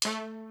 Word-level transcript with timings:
Thank 0.00 0.30
you. 0.32 0.47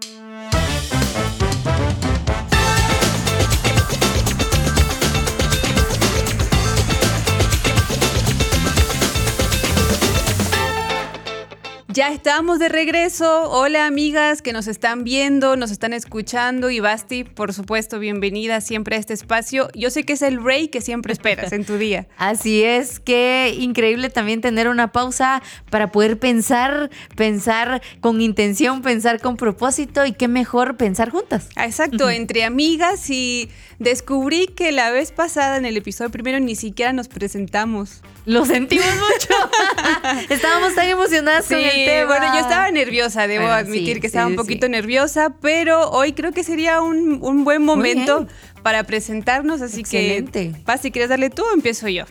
Ya 11.98 12.12
estamos 12.12 12.60
de 12.60 12.68
regreso. 12.68 13.50
Hola 13.50 13.84
amigas 13.84 14.40
que 14.40 14.52
nos 14.52 14.68
están 14.68 15.02
viendo, 15.02 15.56
nos 15.56 15.72
están 15.72 15.92
escuchando 15.92 16.70
y 16.70 16.78
Basti, 16.78 17.24
por 17.24 17.52
supuesto, 17.52 17.98
bienvenida 17.98 18.60
siempre 18.60 18.94
a 18.94 19.00
este 19.00 19.14
espacio. 19.14 19.68
Yo 19.74 19.90
sé 19.90 20.04
que 20.04 20.12
es 20.12 20.22
el 20.22 20.40
rey 20.40 20.68
que 20.68 20.80
siempre 20.80 21.12
esperas 21.12 21.50
en 21.50 21.64
tu 21.64 21.76
día. 21.76 22.06
Así 22.16 22.62
es, 22.62 23.00
qué 23.00 23.52
increíble 23.58 24.10
también 24.10 24.40
tener 24.40 24.68
una 24.68 24.92
pausa 24.92 25.42
para 25.70 25.90
poder 25.90 26.20
pensar, 26.20 26.88
pensar 27.16 27.82
con 27.98 28.20
intención, 28.20 28.80
pensar 28.80 29.20
con 29.20 29.36
propósito 29.36 30.06
y 30.06 30.12
qué 30.12 30.28
mejor 30.28 30.76
pensar 30.76 31.10
juntas. 31.10 31.48
Ah, 31.56 31.66
exacto, 31.66 32.10
entre 32.10 32.44
amigas 32.44 33.10
y 33.10 33.50
descubrí 33.80 34.46
que 34.46 34.70
la 34.70 34.92
vez 34.92 35.10
pasada 35.10 35.56
en 35.56 35.66
el 35.66 35.76
episodio 35.76 36.12
primero 36.12 36.38
ni 36.38 36.54
siquiera 36.54 36.92
nos 36.92 37.08
presentamos. 37.08 38.02
Lo 38.28 38.44
sentimos 38.44 38.84
mucho. 38.86 40.28
Estábamos 40.28 40.74
tan 40.74 40.86
emocionadas 40.86 41.46
con 41.46 41.56
el 41.56 41.70
tema. 41.70 42.08
Bueno, 42.08 42.34
yo 42.34 42.40
estaba 42.40 42.70
nerviosa, 42.70 43.26
debo 43.26 43.46
admitir 43.46 44.02
que 44.02 44.06
estaba 44.06 44.26
un 44.26 44.36
poquito 44.36 44.68
nerviosa, 44.68 45.34
pero 45.40 45.88
hoy 45.90 46.12
creo 46.12 46.32
que 46.32 46.44
sería 46.44 46.82
un, 46.82 47.20
un 47.22 47.44
buen 47.44 47.64
momento 47.64 48.26
para 48.62 48.84
presentarnos, 48.84 49.62
así 49.62 49.80
Excelente. 49.80 50.52
que, 50.52 50.58
Paz, 50.60 50.82
si 50.82 50.90
quieres 50.90 51.08
darle 51.08 51.30
tú 51.30 51.42
o 51.42 51.54
empiezo 51.54 51.88
yo. 51.88 52.04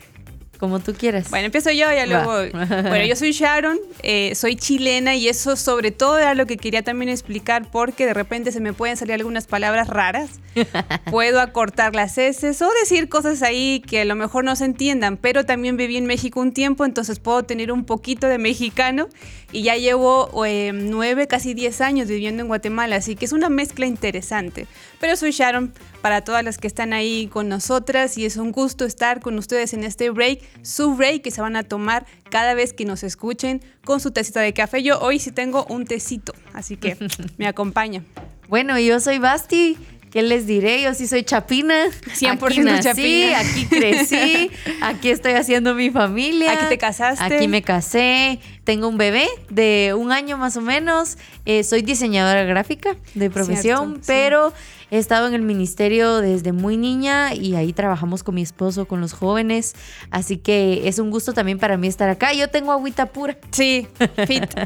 Como 0.58 0.80
tú 0.80 0.92
quieras. 0.92 1.30
Bueno, 1.30 1.46
empiezo 1.46 1.70
yo, 1.70 1.92
ya 1.92 2.04
luego. 2.04 2.32
bueno, 2.52 3.04
yo 3.04 3.14
soy 3.14 3.30
Sharon, 3.30 3.78
eh, 4.02 4.34
soy 4.34 4.56
chilena 4.56 5.14
y 5.14 5.28
eso 5.28 5.54
sobre 5.54 5.92
todo 5.92 6.18
era 6.18 6.34
lo 6.34 6.46
que 6.46 6.56
quería 6.56 6.82
también 6.82 7.08
explicar 7.08 7.70
porque 7.70 8.06
de 8.06 8.14
repente 8.14 8.50
se 8.50 8.58
me 8.58 8.72
pueden 8.72 8.96
salir 8.96 9.14
algunas 9.14 9.46
palabras 9.46 9.86
raras. 9.86 10.30
Puedo 11.10 11.40
acortar 11.40 11.94
las 11.94 12.18
S 12.18 12.48
o 12.48 12.70
decir 12.80 13.08
cosas 13.08 13.42
ahí 13.42 13.80
que 13.86 14.00
a 14.00 14.04
lo 14.04 14.16
mejor 14.16 14.42
no 14.42 14.56
se 14.56 14.64
entiendan, 14.64 15.16
pero 15.16 15.44
también 15.44 15.76
viví 15.76 15.96
en 15.96 16.06
México 16.06 16.40
un 16.40 16.52
tiempo, 16.52 16.84
entonces 16.84 17.20
puedo 17.20 17.44
tener 17.44 17.70
un 17.70 17.84
poquito 17.84 18.26
de 18.26 18.38
mexicano 18.38 19.08
y 19.52 19.62
ya 19.62 19.76
llevo 19.76 20.30
eh, 20.44 20.72
nueve, 20.74 21.26
casi 21.28 21.54
diez 21.54 21.80
años 21.80 22.08
viviendo 22.08 22.42
en 22.42 22.48
Guatemala, 22.48 22.96
así 22.96 23.14
que 23.14 23.24
es 23.24 23.32
una 23.32 23.48
mezcla 23.48 23.86
interesante. 23.86 24.66
Pero 25.00 25.16
soy 25.16 25.30
Sharon, 25.30 25.72
para 26.02 26.22
todas 26.22 26.44
las 26.44 26.58
que 26.58 26.66
están 26.66 26.92
ahí 26.92 27.28
con 27.28 27.48
nosotras 27.48 28.18
y 28.18 28.24
es 28.24 28.36
un 28.36 28.52
gusto 28.52 28.84
estar 28.84 29.20
con 29.20 29.38
ustedes 29.38 29.72
en 29.74 29.84
este 29.84 30.10
break, 30.10 30.40
su 30.62 30.94
break 30.94 31.22
que 31.22 31.30
se 31.30 31.40
van 31.40 31.56
a 31.56 31.62
tomar 31.62 32.06
cada 32.30 32.54
vez 32.54 32.72
que 32.72 32.84
nos 32.84 33.02
escuchen 33.02 33.62
con 33.84 34.00
su 34.00 34.10
tacita 34.10 34.40
de 34.40 34.52
café. 34.52 34.82
Yo 34.82 34.98
hoy 35.00 35.18
sí 35.18 35.32
tengo 35.32 35.66
un 35.68 35.84
tecito, 35.86 36.32
así 36.52 36.76
que 36.76 36.96
me 37.36 37.46
acompaña. 37.46 38.04
Bueno, 38.48 38.78
yo 38.78 39.00
soy 39.00 39.18
Basti. 39.18 39.76
¿Qué 40.10 40.22
les 40.22 40.46
diré? 40.46 40.80
Yo 40.80 40.94
sí 40.94 41.06
soy 41.06 41.22
chapina. 41.22 41.84
100% 42.18 42.42
aquí 42.42 42.60
nací, 42.60 42.82
chapina. 42.82 43.40
Aquí 43.40 43.66
crecí, 43.66 44.50
aquí 44.80 45.10
estoy 45.10 45.32
haciendo 45.32 45.74
mi 45.74 45.90
familia. 45.90 46.52
Aquí 46.52 46.64
te 46.70 46.78
casaste. 46.78 47.22
Aquí 47.22 47.46
me 47.46 47.60
casé. 47.60 48.40
Tengo 48.64 48.88
un 48.88 48.96
bebé 48.96 49.28
de 49.50 49.94
un 49.96 50.10
año 50.10 50.38
más 50.38 50.56
o 50.56 50.62
menos. 50.62 51.18
Eh, 51.44 51.62
soy 51.62 51.82
diseñadora 51.82 52.44
gráfica 52.44 52.96
de 53.14 53.28
profesión, 53.28 54.02
Cierto, 54.02 54.50
sí. 54.50 54.56
He 54.90 54.98
estado 54.98 55.26
en 55.28 55.34
el 55.34 55.42
ministerio 55.42 56.20
desde 56.20 56.52
muy 56.52 56.76
niña 56.76 57.34
y 57.34 57.54
ahí 57.54 57.72
trabajamos 57.72 58.22
con 58.22 58.34
mi 58.34 58.42
esposo, 58.42 58.86
con 58.86 59.00
los 59.00 59.12
jóvenes. 59.12 59.74
Así 60.10 60.38
que 60.38 60.88
es 60.88 60.98
un 60.98 61.10
gusto 61.10 61.32
también 61.32 61.58
para 61.58 61.76
mí 61.76 61.86
estar 61.88 62.08
acá. 62.08 62.32
Yo 62.32 62.48
tengo 62.48 62.72
agüita 62.72 63.06
pura. 63.06 63.36
Sí, 63.50 63.86
fit. 64.26 64.44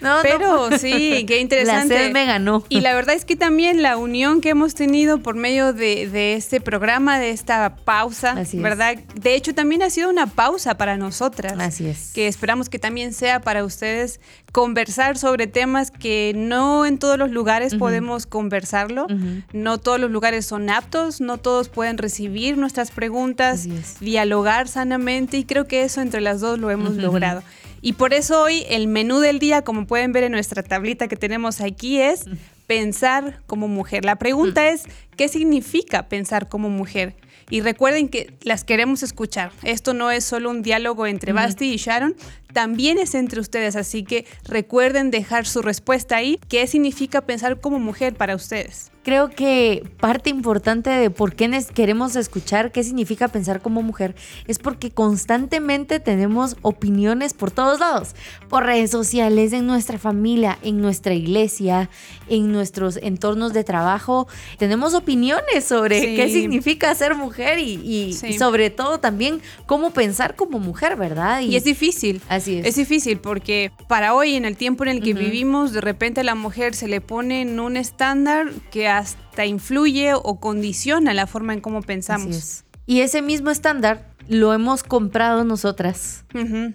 No, 0.00 0.16
no, 0.16 0.22
Pero 0.22 0.78
sí, 0.78 1.24
qué 1.26 1.40
interesante. 1.40 1.94
La 1.94 2.00
sed 2.00 2.12
me 2.12 2.26
ganó. 2.26 2.64
Y 2.68 2.80
la 2.80 2.94
verdad 2.94 3.14
es 3.14 3.24
que 3.24 3.36
también 3.36 3.82
la 3.82 3.96
unión 3.96 4.40
que 4.40 4.50
hemos 4.50 4.74
tenido 4.74 5.18
por 5.18 5.34
medio 5.34 5.72
de, 5.72 6.08
de 6.08 6.34
este 6.34 6.60
programa, 6.60 7.18
de 7.18 7.30
esta 7.30 7.76
pausa, 7.76 8.32
Así 8.32 8.56
es. 8.56 8.62
¿verdad? 8.62 8.98
De 9.14 9.34
hecho, 9.34 9.54
también 9.54 9.82
ha 9.82 9.90
sido 9.90 10.10
una 10.10 10.26
pausa 10.26 10.76
para 10.76 10.96
nosotras. 10.96 11.54
Así 11.58 11.86
es. 11.86 12.12
Que 12.12 12.26
esperamos 12.26 12.68
que 12.68 12.78
también 12.78 13.12
sea 13.12 13.40
para 13.40 13.64
ustedes 13.64 14.20
conversar 14.52 15.16
sobre 15.16 15.46
temas 15.46 15.90
que 15.90 16.32
no 16.36 16.84
en 16.84 16.98
todos 16.98 17.18
los 17.18 17.30
lugares 17.30 17.74
podemos 17.74 18.26
conversarlo. 18.26 19.06
No 19.52 19.78
todos 19.78 19.98
los 19.98 20.10
lugares 20.10 20.44
son 20.46 20.68
aptos, 20.68 21.20
no 21.20 21.38
todos 21.38 21.70
pueden 21.70 21.96
recibir 21.98 22.58
nuestras 22.58 22.90
preguntas, 22.90 23.66
dialogar 24.00 24.68
sanamente 24.68 25.38
y 25.38 25.44
creo 25.44 25.66
que 25.66 25.82
eso 25.84 26.02
entre 26.02 26.20
las 26.20 26.40
dos 26.40 26.58
lo 26.58 26.70
hemos 26.70 26.96
logrado. 26.96 27.42
Y 27.80 27.94
por 27.94 28.14
eso 28.14 28.40
hoy 28.40 28.64
el 28.68 28.86
menú 28.86 29.18
del 29.18 29.40
día, 29.40 29.62
como 29.62 29.86
pueden 29.86 30.12
ver 30.12 30.24
en 30.24 30.32
nuestra 30.32 30.62
tablita 30.62 31.08
que 31.08 31.16
tenemos 31.16 31.60
aquí, 31.60 31.98
es 31.98 32.26
pensar 32.66 33.40
como 33.46 33.68
mujer. 33.68 34.04
La 34.04 34.16
pregunta 34.16 34.68
es, 34.68 34.84
¿qué 35.16 35.28
significa 35.28 36.08
pensar 36.08 36.48
como 36.48 36.70
mujer? 36.70 37.16
Y 37.50 37.60
recuerden 37.60 38.08
que 38.08 38.32
las 38.42 38.64
queremos 38.64 39.02
escuchar. 39.02 39.50
Esto 39.62 39.94
no 39.94 40.10
es 40.10 40.24
solo 40.24 40.48
un 40.48 40.62
diálogo 40.62 41.06
entre 41.06 41.32
Basti 41.32 41.72
y 41.72 41.76
Sharon, 41.76 42.14
también 42.52 42.98
es 42.98 43.14
entre 43.14 43.40
ustedes. 43.40 43.76
Así 43.76 44.04
que 44.04 44.26
recuerden 44.44 45.10
dejar 45.10 45.46
su 45.46 45.62
respuesta 45.62 46.16
ahí. 46.16 46.38
¿Qué 46.48 46.66
significa 46.66 47.20
pensar 47.22 47.60
como 47.60 47.78
mujer 47.78 48.14
para 48.14 48.34
ustedes? 48.34 48.90
Creo 49.04 49.30
que 49.30 49.82
parte 49.98 50.30
importante 50.30 50.88
de 50.88 51.10
por 51.10 51.34
qué 51.34 51.50
queremos 51.74 52.14
escuchar 52.14 52.70
qué 52.70 52.84
significa 52.84 53.26
pensar 53.26 53.60
como 53.60 53.82
mujer 53.82 54.14
es 54.46 54.60
porque 54.60 54.92
constantemente 54.92 55.98
tenemos 56.00 56.56
opiniones 56.62 57.34
por 57.34 57.50
todos 57.50 57.80
lados, 57.80 58.14
por 58.48 58.64
redes 58.64 58.90
sociales, 58.92 59.52
en 59.52 59.66
nuestra 59.66 59.98
familia, 59.98 60.58
en 60.62 60.80
nuestra 60.80 61.14
iglesia, 61.14 61.90
en 62.28 62.52
nuestros 62.52 62.96
entornos 62.96 63.52
de 63.52 63.64
trabajo. 63.64 64.28
Tenemos 64.58 64.94
opiniones 64.94 65.64
sobre 65.64 66.00
Sí. 66.00 66.16
qué 66.16 66.28
significa 66.28 66.94
ser 66.94 67.14
mujer 67.14 67.58
y, 67.58 67.74
y- 67.82 68.12
Sí. 68.12 68.28
y 68.28 68.38
sobre 68.38 68.70
todo 68.70 69.00
también 69.00 69.40
cómo 69.66 69.90
pensar 69.92 70.36
como 70.36 70.58
mujer, 70.58 70.96
¿verdad? 70.96 71.40
Y 71.40 71.56
es 71.56 71.64
difícil. 71.64 72.20
Así 72.28 72.41
es. 72.48 72.66
Es 72.66 72.76
difícil 72.76 73.18
porque 73.18 73.72
para 73.88 74.14
hoy, 74.14 74.34
en 74.34 74.44
el 74.44 74.56
tiempo 74.56 74.84
en 74.84 74.90
el 74.90 75.02
que 75.02 75.14
vivimos, 75.14 75.72
de 75.72 75.80
repente 75.80 76.20
a 76.20 76.24
la 76.24 76.34
mujer 76.34 76.74
se 76.74 76.88
le 76.88 77.00
pone 77.00 77.42
en 77.42 77.58
un 77.60 77.76
estándar 77.76 78.50
que 78.70 78.88
hasta 78.88 79.46
influye 79.46 80.14
o 80.14 80.40
condiciona 80.40 81.14
la 81.14 81.26
forma 81.26 81.52
en 81.54 81.60
cómo 81.60 81.82
pensamos. 81.82 82.28
Así 82.28 82.38
es. 82.38 82.64
Y 82.86 83.00
ese 83.00 83.22
mismo 83.22 83.50
estándar 83.50 84.12
lo 84.28 84.52
hemos 84.52 84.82
comprado 84.82 85.44
nosotras. 85.44 86.24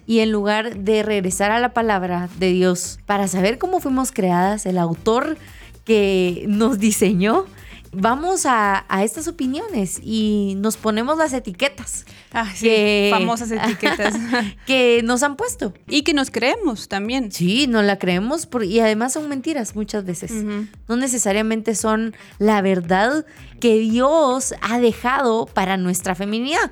Y 0.06 0.20
en 0.20 0.32
lugar 0.32 0.78
de 0.78 1.02
regresar 1.02 1.50
a 1.50 1.60
la 1.60 1.72
palabra 1.72 2.28
de 2.38 2.52
Dios 2.52 2.98
para 3.06 3.28
saber 3.28 3.58
cómo 3.58 3.80
fuimos 3.80 4.12
creadas, 4.12 4.66
el 4.66 4.78
autor 4.78 5.36
que 5.84 6.44
nos 6.48 6.78
diseñó, 6.78 7.46
vamos 7.92 8.44
a, 8.46 8.84
a 8.88 9.04
estas 9.04 9.28
opiniones 9.28 10.00
y 10.02 10.54
nos 10.58 10.76
ponemos 10.76 11.16
las 11.18 11.32
etiquetas 11.32 12.04
Ah, 12.32 12.50
sí, 12.54 12.66
que- 12.66 13.08
famosas 13.12 13.50
etiquetas. 13.50 14.14
que 14.66 15.00
nos 15.04 15.22
han 15.22 15.36
puesto. 15.36 15.72
y 15.88 16.02
que 16.02 16.12
nos 16.14 16.30
creemos 16.30 16.88
también. 16.88 17.32
Sí, 17.32 17.66
no 17.66 17.82
la 17.82 17.98
creemos 17.98 18.46
por- 18.46 18.64
y 18.64 18.80
además 18.80 19.14
son 19.14 19.28
mentiras 19.28 19.74
muchas 19.76 20.04
veces. 20.04 20.30
No 20.88 20.96
necesariamente 20.96 21.74
son 21.74 22.14
la 22.38 22.60
verdad 22.62 23.24
que 23.60 23.78
Dios 23.78 24.54
ha 24.60 24.78
dejado 24.78 25.46
para 25.46 25.76
nuestra 25.76 26.14
feminidad. 26.14 26.70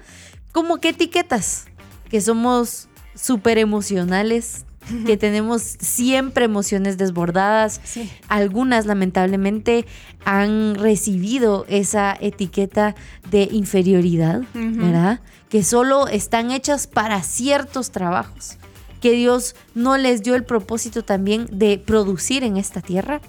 ¿Cómo 0.53 0.79
qué 0.79 0.91
etiquetas? 0.91 1.67
Que 2.11 2.21
somos 2.21 2.89
súper 3.15 3.59
emocionales, 3.59 4.65
que 5.07 5.17
tenemos 5.17 5.63
siempre 5.63 6.45
emociones 6.45 6.99
desbordadas. 6.99 7.81
Sí. 7.85 8.11
Algunas 8.29 8.87
lamentablemente 8.87 9.87
han 10.25 10.75
recibido 10.75 11.65
esa 11.69 12.17
etiqueta 12.21 12.95
de 13.31 13.49
inferioridad. 13.51 14.43
¿verdad? 14.55 15.21
Que 15.49 15.63
solo 15.63 16.09
están 16.09 16.51
hechas 16.51 16.87
para 16.87 17.23
ciertos 17.23 17.91
trabajos 17.91 18.59
que 19.01 19.13
Dios 19.13 19.55
no 19.75 19.97
les 19.97 20.23
dio 20.23 20.35
el 20.35 20.45
propósito 20.45 21.05
también 21.05 21.47
de 21.51 21.79
producir 21.79 22.43
en 22.43 22.57
esta 22.57 22.81
tierra. 22.81 23.21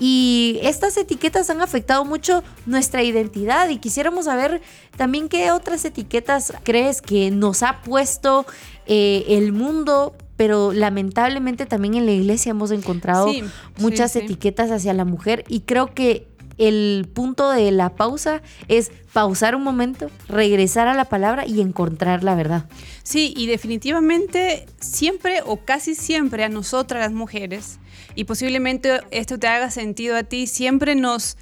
Y 0.00 0.58
estas 0.62 0.96
etiquetas 0.96 1.50
han 1.50 1.62
afectado 1.62 2.04
mucho 2.04 2.42
nuestra 2.66 3.04
identidad 3.04 3.68
y 3.68 3.78
quisiéramos 3.78 4.24
saber 4.24 4.60
también 4.96 5.28
qué 5.28 5.52
otras 5.52 5.84
etiquetas 5.84 6.52
crees 6.64 7.00
que 7.00 7.30
nos 7.30 7.62
ha 7.62 7.80
puesto 7.82 8.44
eh, 8.86 9.24
el 9.28 9.52
mundo, 9.52 10.16
pero 10.36 10.72
lamentablemente 10.72 11.66
también 11.66 11.94
en 11.94 12.06
la 12.06 12.12
iglesia 12.12 12.50
hemos 12.50 12.70
encontrado 12.70 13.30
Sí, 13.30 13.42
muchas 13.78 14.12
sí, 14.12 14.18
sí. 14.20 14.24
etiquetas 14.24 14.70
hacia 14.70 14.92
la 14.92 15.04
mujer 15.04 15.44
y 15.48 15.60
creo 15.60 15.94
que 15.94 16.26
el 16.56 17.08
punto 17.12 17.50
de 17.50 17.72
la 17.72 17.96
pausa 17.96 18.40
es 18.68 18.92
pausar 19.12 19.56
un 19.56 19.64
momento, 19.64 20.08
regresar 20.28 20.86
a 20.86 20.94
la 20.94 21.06
palabra 21.06 21.46
y 21.46 21.60
encontrar 21.60 22.22
la 22.22 22.36
verdad. 22.36 22.66
Sí, 23.02 23.34
y 23.36 23.46
definitivamente 23.46 24.66
siempre 24.80 25.40
o 25.44 25.64
casi 25.64 25.96
siempre 25.96 26.44
a 26.44 26.48
nosotras 26.48 27.00
las 27.00 27.12
mujeres, 27.12 27.78
y 28.14 28.24
posiblemente 28.24 29.00
esto 29.10 29.38
te 29.38 29.48
haga 29.48 29.70
sentido 29.72 30.16
a 30.16 30.22
ti, 30.22 30.46
siempre 30.46 30.94
nos, 30.94 31.36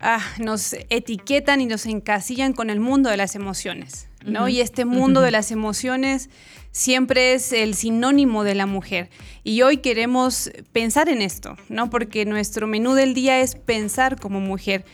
ah, 0.00 0.20
nos 0.40 0.74
etiquetan 0.88 1.60
y 1.60 1.66
nos 1.66 1.86
encasillan 1.86 2.52
con 2.52 2.70
el 2.70 2.80
mundo 2.80 3.08
de 3.08 3.16
las 3.16 3.36
emociones. 3.36 4.08
¿No? 4.24 4.48
Y 4.48 4.60
este 4.60 4.84
mundo 4.84 5.20
de 5.20 5.30
las 5.30 5.50
emociones 5.50 6.30
siempre 6.72 7.34
es 7.34 7.52
el 7.52 7.74
sinónimo 7.74 8.44
de 8.44 8.54
la 8.54 8.66
mujer. 8.66 9.10
Y 9.42 9.62
hoy 9.62 9.78
queremos 9.78 10.50
pensar 10.72 11.08
en 11.08 11.22
esto, 11.22 11.56
¿no? 11.68 11.90
Porque 11.90 12.24
nuestro 12.24 12.66
menú 12.66 12.94
del 12.94 13.14
día 13.14 13.40
es 13.40 13.56
pensar 13.56 14.18
como 14.20 14.40
mujer. 14.40 14.84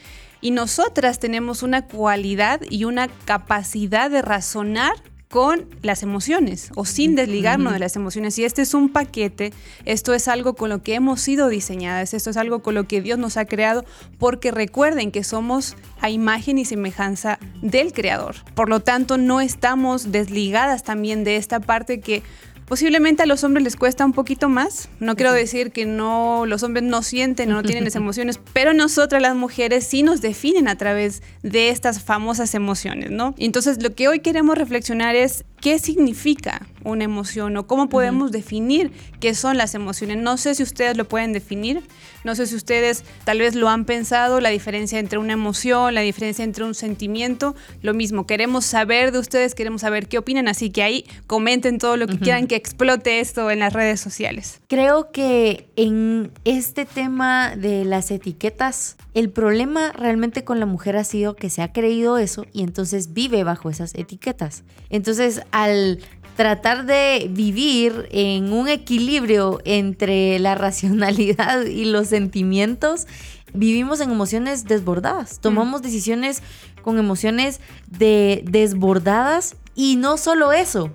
Y 0.40 0.50
nosotras 0.50 1.18
tenemos 1.18 1.62
una 1.62 1.86
cualidad 1.86 2.60
y 2.68 2.84
una 2.84 3.08
capacidad 3.08 4.10
de 4.10 4.22
razonar 4.22 4.94
con 5.28 5.66
las 5.82 6.02
emociones 6.02 6.70
o 6.76 6.84
sin 6.84 7.14
desligarnos 7.16 7.72
de 7.72 7.78
las 7.78 7.96
emociones. 7.96 8.38
Y 8.38 8.44
este 8.44 8.62
es 8.62 8.74
un 8.74 8.88
paquete, 8.88 9.52
esto 9.84 10.14
es 10.14 10.28
algo 10.28 10.54
con 10.54 10.68
lo 10.68 10.82
que 10.82 10.94
hemos 10.94 11.20
sido 11.20 11.48
diseñadas, 11.48 12.14
esto 12.14 12.30
es 12.30 12.36
algo 12.36 12.60
con 12.60 12.74
lo 12.74 12.86
que 12.86 13.00
Dios 13.00 13.18
nos 13.18 13.36
ha 13.36 13.44
creado, 13.44 13.84
porque 14.18 14.50
recuerden 14.50 15.10
que 15.10 15.24
somos 15.24 15.76
a 16.00 16.10
imagen 16.10 16.58
y 16.58 16.64
semejanza 16.64 17.38
del 17.60 17.92
Creador. 17.92 18.36
Por 18.54 18.68
lo 18.68 18.80
tanto, 18.80 19.18
no 19.18 19.40
estamos 19.40 20.12
desligadas 20.12 20.84
también 20.84 21.24
de 21.24 21.36
esta 21.36 21.60
parte 21.60 22.00
que 22.00 22.22
Posiblemente 22.66 23.22
a 23.22 23.26
los 23.26 23.44
hombres 23.44 23.62
les 23.62 23.76
cuesta 23.76 24.04
un 24.04 24.12
poquito 24.12 24.48
más. 24.48 24.88
No 24.98 25.14
quiero 25.14 25.32
decir 25.32 25.70
que 25.70 25.86
no 25.86 26.46
los 26.46 26.64
hombres 26.64 26.82
no 26.82 27.02
sienten 27.02 27.52
o 27.52 27.54
no 27.54 27.62
tienen 27.62 27.86
esas 27.86 27.96
emociones, 28.02 28.40
pero 28.52 28.74
nosotras 28.74 29.22
las 29.22 29.36
mujeres 29.36 29.86
sí 29.86 30.02
nos 30.02 30.20
definen 30.20 30.66
a 30.66 30.76
través 30.76 31.22
de 31.42 31.70
estas 31.70 32.02
famosas 32.02 32.54
emociones, 32.54 33.12
¿no? 33.12 33.34
Entonces, 33.38 33.80
lo 33.80 33.94
que 33.94 34.08
hoy 34.08 34.18
queremos 34.18 34.58
reflexionar 34.58 35.14
es 35.14 35.44
qué 35.66 35.80
significa 35.80 36.64
una 36.84 37.02
emoción 37.02 37.56
o 37.56 37.66
cómo 37.66 37.88
podemos 37.88 38.30
definir 38.30 38.92
qué 39.18 39.34
son 39.34 39.56
las 39.56 39.74
emociones. 39.74 40.18
No 40.18 40.36
sé 40.36 40.54
si 40.54 40.62
ustedes 40.62 40.96
lo 40.96 41.08
pueden 41.08 41.32
definir, 41.32 41.82
no 42.22 42.36
sé 42.36 42.46
si 42.46 42.54
ustedes 42.54 43.04
tal 43.24 43.40
vez 43.40 43.56
lo 43.56 43.68
han 43.68 43.84
pensado, 43.84 44.40
la 44.40 44.50
diferencia 44.50 45.00
entre 45.00 45.18
una 45.18 45.32
emoción, 45.32 45.94
la 45.94 46.02
diferencia 46.02 46.44
entre 46.44 46.62
un 46.62 46.76
sentimiento, 46.76 47.56
lo 47.82 47.94
mismo. 47.94 48.26
Queremos 48.26 48.64
saber 48.64 49.10
de 49.10 49.18
ustedes, 49.18 49.56
queremos 49.56 49.80
saber 49.80 50.06
qué 50.06 50.18
opinan, 50.18 50.46
así 50.46 50.70
que 50.70 50.84
ahí 50.84 51.04
comenten 51.26 51.78
todo 51.78 51.96
lo 51.96 52.06
que 52.06 52.20
quieran 52.20 52.46
que 52.46 52.54
explote 52.54 53.18
esto 53.18 53.50
en 53.50 53.58
las 53.58 53.72
redes 53.72 54.00
sociales. 54.00 54.60
Creo 54.68 55.10
que 55.10 55.68
en 55.74 56.30
este 56.44 56.84
tema 56.84 57.56
de 57.56 57.84
las 57.84 58.12
etiquetas, 58.12 58.96
el 59.14 59.30
problema 59.30 59.90
realmente 59.92 60.44
con 60.44 60.60
la 60.60 60.66
mujer 60.66 60.96
ha 60.96 61.04
sido 61.04 61.34
que 61.34 61.50
se 61.50 61.62
ha 61.62 61.72
creído 61.72 62.18
eso 62.18 62.46
y 62.52 62.62
entonces 62.62 63.12
vive 63.12 63.42
bajo 63.42 63.70
esas 63.70 63.94
etiquetas. 63.94 64.62
Entonces, 64.90 65.42
al 65.56 66.00
tratar 66.36 66.84
de 66.84 67.30
vivir 67.30 68.08
en 68.10 68.52
un 68.52 68.68
equilibrio 68.68 69.58
entre 69.64 70.38
la 70.38 70.54
racionalidad 70.54 71.64
y 71.64 71.86
los 71.86 72.08
sentimientos, 72.08 73.06
vivimos 73.54 74.00
en 74.00 74.10
emociones 74.10 74.66
desbordadas, 74.66 75.40
tomamos 75.40 75.80
decisiones 75.80 76.42
con 76.82 76.98
emociones 76.98 77.60
de 77.86 78.44
desbordadas 78.44 79.56
y 79.74 79.96
no 79.96 80.18
solo 80.18 80.52
eso. 80.52 80.90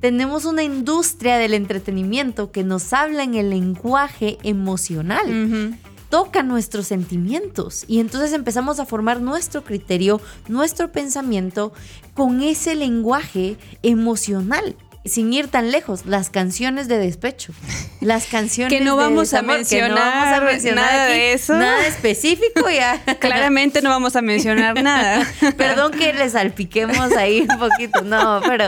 Tenemos 0.00 0.44
una 0.44 0.62
industria 0.62 1.38
del 1.38 1.54
entretenimiento 1.54 2.52
que 2.52 2.64
nos 2.64 2.92
habla 2.92 3.22
en 3.22 3.34
el 3.34 3.48
lenguaje 3.48 4.36
emocional 4.42 5.78
toca 6.12 6.42
nuestros 6.42 6.88
sentimientos 6.88 7.86
y 7.88 7.98
entonces 7.98 8.34
empezamos 8.34 8.78
a 8.78 8.84
formar 8.84 9.22
nuestro 9.22 9.64
criterio, 9.64 10.20
nuestro 10.46 10.92
pensamiento 10.92 11.72
con 12.12 12.42
ese 12.42 12.74
lenguaje 12.74 13.56
emocional. 13.82 14.76
Sin 15.06 15.32
ir 15.32 15.48
tan 15.48 15.72
lejos, 15.72 16.04
las 16.04 16.28
canciones 16.28 16.86
de 16.86 16.98
despecho, 16.98 17.54
las 18.02 18.26
canciones 18.26 18.72
que 18.72 18.84
no 18.84 18.94
vamos, 18.94 19.32
a, 19.32 19.40
mencionar, 19.40 20.44
nada 20.74 21.06
de 21.06 21.32
eso, 21.32 21.54
nada 21.54 21.86
específico 21.86 22.68
ya. 22.68 23.02
Claramente 23.18 23.80
no 23.80 23.88
vamos 23.88 24.14
a 24.14 24.20
mencionar 24.20 24.80
nada. 24.82 25.26
Perdón 25.56 25.92
que 25.92 26.12
le 26.12 26.28
salpiquemos 26.28 27.10
ahí 27.16 27.46
un 27.48 27.58
poquito, 27.58 28.02
no, 28.02 28.42
pero 28.46 28.66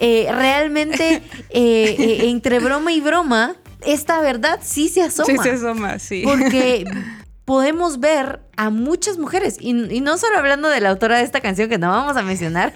eh, 0.00 0.28
realmente 0.30 1.22
eh, 1.50 1.96
eh, 1.98 2.30
entre 2.30 2.58
broma 2.58 2.90
y 2.92 3.02
broma 3.02 3.54
esta 3.86 4.20
verdad 4.20 4.60
sí 4.62 4.88
se 4.88 5.02
asoma. 5.02 5.26
Sí 5.26 5.38
se 5.38 5.50
asoma, 5.50 5.98
sí. 5.98 6.22
Porque 6.24 6.84
podemos 7.46 8.00
ver 8.00 8.40
a 8.56 8.70
muchas 8.70 9.18
mujeres, 9.18 9.56
y, 9.60 9.72
no 9.72 10.18
solo 10.18 10.36
hablando 10.38 10.68
de 10.68 10.80
la 10.80 10.90
autora 10.90 11.18
de 11.18 11.24
esta 11.24 11.40
canción 11.40 11.68
que 11.68 11.78
no 11.78 11.88
vamos 11.88 12.16
a 12.16 12.22
mencionar, 12.22 12.72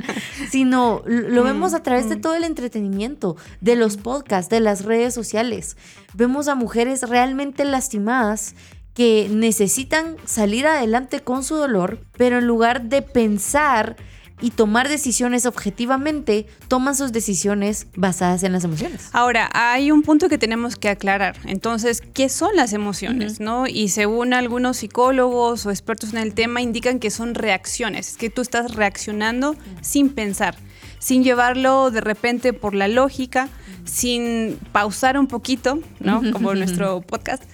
sino 0.50 1.02
lo 1.06 1.42
mm, 1.42 1.44
vemos 1.44 1.74
a 1.74 1.82
través 1.82 2.08
de 2.08 2.16
mm. 2.16 2.20
todo 2.20 2.34
el 2.34 2.44
entretenimiento, 2.44 3.36
de 3.60 3.76
los 3.76 3.96
podcasts, 3.98 4.48
de 4.48 4.60
las 4.60 4.84
redes 4.84 5.12
sociales. 5.12 5.76
Vemos 6.14 6.48
a 6.48 6.54
mujeres 6.54 7.02
realmente 7.08 7.64
lastimadas 7.64 8.54
que 8.94 9.28
necesitan 9.30 10.16
salir 10.24 10.66
adelante 10.66 11.20
con 11.20 11.44
su 11.44 11.56
dolor, 11.56 11.98
pero 12.16 12.38
en 12.38 12.46
lugar 12.46 12.82
de 12.82 13.02
pensar 13.02 13.96
y 14.40 14.50
tomar 14.50 14.88
decisiones 14.88 15.46
objetivamente, 15.46 16.46
toman 16.68 16.96
sus 16.96 17.12
decisiones 17.12 17.86
basadas 17.94 18.42
en 18.42 18.52
las 18.52 18.64
emociones. 18.64 19.08
Ahora, 19.12 19.48
hay 19.54 19.90
un 19.90 20.02
punto 20.02 20.28
que 20.28 20.38
tenemos 20.38 20.76
que 20.76 20.88
aclarar. 20.88 21.36
Entonces, 21.44 22.02
¿qué 22.12 22.28
son 22.28 22.54
las 22.56 22.72
emociones? 22.72 23.40
¿no? 23.40 23.66
Y 23.66 23.88
según 23.88 24.34
algunos 24.34 24.78
psicólogos 24.78 25.66
o 25.66 25.70
expertos 25.70 26.12
en 26.12 26.18
el 26.18 26.34
tema, 26.34 26.60
indican 26.60 26.98
que 26.98 27.10
son 27.10 27.34
reacciones, 27.34 28.10
es 28.10 28.16
que 28.16 28.30
tú 28.30 28.42
estás 28.42 28.74
reaccionando 28.74 29.56
sin 29.80 30.10
pensar, 30.10 30.56
sin 30.98 31.22
llevarlo 31.22 31.90
de 31.90 32.00
repente 32.00 32.52
por 32.52 32.74
la 32.74 32.88
lógica, 32.88 33.48
sin 33.84 34.58
pausar 34.72 35.18
un 35.18 35.26
poquito, 35.26 35.78
¿no? 36.00 36.22
Como 36.32 36.54
nuestro 36.54 37.00
podcast 37.02 37.44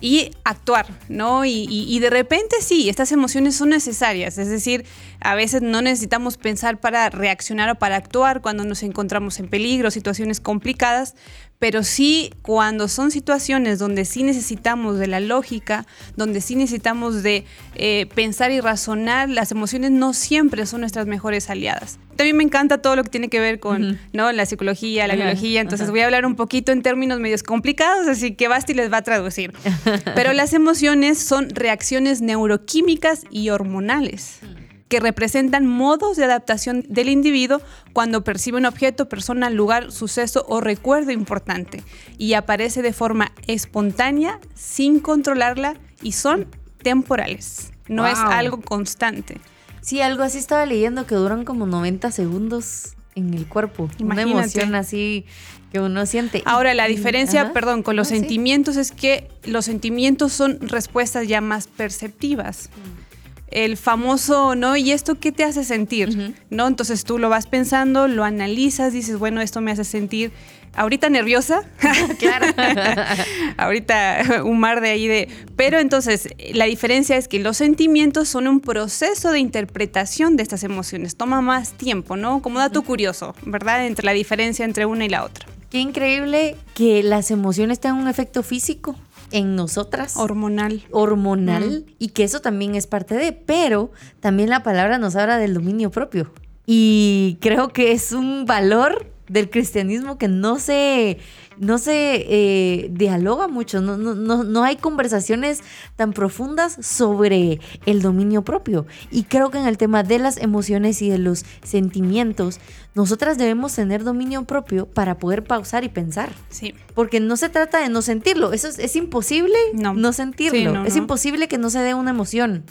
y 0.00 0.30
actuar, 0.44 0.86
¿no? 1.08 1.44
Y, 1.44 1.98
de 1.98 2.10
repente 2.10 2.56
sí, 2.60 2.88
estas 2.88 3.12
emociones 3.12 3.56
son 3.56 3.70
necesarias, 3.70 4.38
es 4.38 4.48
decir, 4.48 4.84
a 5.20 5.34
veces 5.34 5.62
no 5.62 5.82
necesitamos 5.82 6.36
pensar 6.36 6.78
para 6.78 7.08
reaccionar 7.10 7.70
o 7.70 7.74
para 7.76 7.96
actuar 7.96 8.42
cuando 8.42 8.64
nos 8.64 8.82
encontramos 8.82 9.38
en 9.40 9.48
peligro, 9.48 9.90
situaciones 9.90 10.40
complicadas, 10.40 11.14
pero 11.58 11.82
sí 11.82 12.30
cuando 12.42 12.88
son 12.88 13.10
situaciones 13.10 13.78
donde 13.78 14.04
sí 14.04 14.22
necesitamos 14.22 14.98
de 14.98 15.06
la 15.06 15.20
lógica, 15.20 15.86
donde 16.16 16.40
sí 16.40 16.54
necesitamos 16.54 17.22
de 17.22 17.44
eh, 17.74 18.06
pensar 18.14 18.50
y 18.50 18.60
razonar, 18.60 19.28
las 19.28 19.52
emociones 19.52 19.90
no 19.90 20.12
siempre 20.12 20.66
son 20.66 20.80
nuestras 20.80 21.06
mejores 21.06 21.50
aliadas. 21.50 21.98
También 22.16 22.36
me 22.36 22.44
encanta 22.44 22.78
todo 22.78 22.96
lo 22.96 23.04
que 23.04 23.10
tiene 23.10 23.28
que 23.28 23.40
ver 23.40 23.60
con 23.60 23.98
¿no? 24.12 24.32
la 24.32 24.46
psicología, 24.46 25.06
la 25.06 25.16
biología, 25.16 25.60
entonces 25.60 25.90
voy 25.90 26.00
a 26.00 26.06
hablar 26.06 26.24
un 26.24 26.34
poquito 26.34 26.72
en 26.72 26.82
términos 26.82 27.20
medios 27.20 27.42
complicados, 27.42 28.06
así 28.06 28.34
que 28.34 28.48
Basti 28.48 28.74
les 28.74 28.90
va 28.90 28.98
a 28.98 29.02
traducir. 29.02 29.52
Pero 30.14 30.32
las 30.32 30.54
emociones 30.54 31.18
son 31.18 31.50
reacciones 31.50 32.22
neuroquímicas 32.22 33.24
y 33.30 33.50
hormonales 33.50 34.40
que 34.88 35.00
representan 35.00 35.66
modos 35.66 36.16
de 36.16 36.24
adaptación 36.24 36.84
del 36.88 37.08
individuo 37.08 37.60
cuando 37.92 38.22
percibe 38.22 38.58
un 38.58 38.66
objeto, 38.66 39.08
persona, 39.08 39.50
lugar, 39.50 39.90
suceso 39.90 40.44
o 40.48 40.60
recuerdo 40.60 41.10
importante 41.10 41.82
y 42.18 42.34
aparece 42.34 42.82
de 42.82 42.92
forma 42.92 43.32
espontánea, 43.46 44.40
sin 44.54 45.00
controlarla 45.00 45.74
y 46.02 46.12
son 46.12 46.46
temporales. 46.82 47.72
No 47.88 48.06
es 48.06 48.18
algo 48.18 48.60
constante. 48.60 49.40
Sí, 49.80 50.00
algo 50.00 50.22
así 50.22 50.38
estaba 50.38 50.66
leyendo 50.66 51.06
que 51.06 51.14
duran 51.14 51.44
como 51.44 51.66
90 51.66 52.10
segundos 52.10 52.96
en 53.14 53.34
el 53.34 53.46
cuerpo. 53.46 53.88
Una 54.00 54.22
emoción 54.22 54.74
así 54.74 55.24
que 55.72 55.80
uno 55.80 56.04
siente. 56.06 56.42
Ahora, 56.44 56.74
la 56.74 56.86
diferencia, 56.86 57.52
perdón, 57.52 57.82
con 57.82 57.94
los 57.96 58.08
sentimientos 58.08 58.76
es 58.76 58.90
que 58.90 59.28
los 59.44 59.64
sentimientos 59.64 60.32
son 60.32 60.58
respuestas 60.60 61.28
ya 61.28 61.40
más 61.40 61.68
perceptivas. 61.68 62.70
Mm 62.74 63.05
el 63.48 63.76
famoso, 63.76 64.54
¿no? 64.54 64.76
¿Y 64.76 64.92
esto 64.92 65.18
qué 65.18 65.32
te 65.32 65.44
hace 65.44 65.64
sentir? 65.64 66.34
¿No? 66.50 66.66
Entonces 66.66 67.04
tú 67.04 67.18
lo 67.18 67.28
vas 67.28 67.46
pensando, 67.46 68.08
lo 68.08 68.24
analizas, 68.24 68.92
dices, 68.92 69.18
bueno, 69.18 69.40
esto 69.40 69.60
me 69.60 69.70
hace 69.70 69.84
sentir 69.84 70.32
ahorita 70.74 71.08
nerviosa, 71.08 71.62
claro, 72.18 72.46
ahorita 73.56 74.42
un 74.44 74.60
mar 74.60 74.80
de 74.80 74.90
ahí 74.90 75.08
de... 75.08 75.28
Pero 75.56 75.78
entonces, 75.78 76.28
la 76.52 76.66
diferencia 76.66 77.16
es 77.16 77.28
que 77.28 77.38
los 77.38 77.56
sentimientos 77.56 78.28
son 78.28 78.46
un 78.46 78.60
proceso 78.60 79.32
de 79.32 79.38
interpretación 79.38 80.36
de 80.36 80.42
estas 80.42 80.62
emociones, 80.62 81.16
toma 81.16 81.40
más 81.40 81.72
tiempo, 81.72 82.16
¿no? 82.16 82.42
Como 82.42 82.58
dato 82.58 82.82
curioso, 82.82 83.34
¿verdad? 83.44 83.86
Entre 83.86 84.04
la 84.04 84.12
diferencia 84.12 84.64
entre 84.64 84.86
una 84.86 85.06
y 85.06 85.08
la 85.08 85.24
otra. 85.24 85.46
Qué 85.70 85.78
increíble 85.78 86.56
que 86.74 87.02
las 87.02 87.30
emociones 87.30 87.80
tengan 87.80 88.00
un 88.00 88.08
efecto 88.08 88.42
físico 88.42 88.96
en 89.30 89.56
nosotras. 89.56 90.16
Hormonal. 90.16 90.84
Hormonal. 90.90 91.86
Y 91.98 92.08
que 92.08 92.24
eso 92.24 92.40
también 92.40 92.74
es 92.74 92.86
parte 92.86 93.14
de, 93.14 93.32
pero 93.32 93.90
también 94.20 94.50
la 94.50 94.62
palabra 94.62 94.98
nos 94.98 95.16
habla 95.16 95.38
del 95.38 95.54
dominio 95.54 95.90
propio. 95.90 96.32
Y 96.66 97.38
creo 97.40 97.68
que 97.68 97.92
es 97.92 98.12
un 98.12 98.44
valor 98.44 99.10
del 99.28 99.50
cristianismo 99.50 100.18
que 100.18 100.28
no 100.28 100.58
se 100.58 101.18
no 101.58 101.78
se 101.78 102.24
eh, 102.28 102.88
dialoga 102.90 103.48
mucho, 103.48 103.80
no, 103.80 103.96
no, 103.96 104.44
no, 104.44 104.64
hay 104.64 104.76
conversaciones 104.76 105.60
tan 105.96 106.12
profundas 106.12 106.76
sobre 106.80 107.60
el 107.86 108.02
dominio 108.02 108.42
propio. 108.42 108.86
Y 109.10 109.24
creo 109.24 109.50
que 109.50 109.58
en 109.58 109.66
el 109.66 109.78
tema 109.78 110.02
de 110.02 110.18
las 110.18 110.36
emociones 110.38 111.02
y 111.02 111.10
de 111.10 111.18
los 111.18 111.44
sentimientos, 111.62 112.60
nosotras 112.94 113.38
debemos 113.38 113.74
tener 113.74 114.04
dominio 114.04 114.44
propio 114.44 114.86
para 114.86 115.18
poder 115.18 115.44
pausar 115.44 115.84
y 115.84 115.88
pensar. 115.88 116.32
Sí. 116.48 116.74
Porque 116.94 117.20
no 117.20 117.36
se 117.36 117.48
trata 117.48 117.80
de 117.80 117.88
no 117.88 118.02
sentirlo, 118.02 118.52
eso 118.52 118.68
es, 118.68 118.96
imposible 118.96 119.56
no, 119.74 120.12
sentirlo, 120.12 120.84
es 120.84 120.96
imposible 120.96 121.48
que 121.48 121.58
no 121.58 121.70
se 121.70 121.80
dé 121.80 121.94
una 121.94 122.10
emoción. 122.10 122.64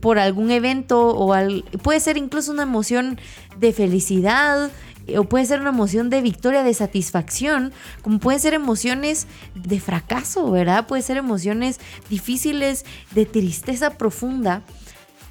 por 0.00 0.18
algún 0.18 0.50
evento 0.50 1.08
o 1.08 1.34
puede 1.82 2.00
ser 2.00 2.16
incluso 2.16 2.52
una 2.52 2.62
emoción 2.62 3.18
de 3.58 3.72
felicidad 3.74 4.70
o 5.16 5.24
puede 5.24 5.46
ser 5.46 5.60
una 5.60 5.70
emoción 5.70 6.10
de 6.10 6.20
victoria, 6.20 6.62
de 6.62 6.74
satisfacción, 6.74 7.72
como 8.02 8.18
pueden 8.18 8.40
ser 8.40 8.54
emociones 8.54 9.26
de 9.54 9.80
fracaso, 9.80 10.50
¿verdad? 10.50 10.86
Puede 10.86 11.02
ser 11.02 11.16
emociones 11.16 11.80
difíciles, 12.08 12.84
de 13.12 13.26
tristeza 13.26 13.98
profunda, 13.98 14.62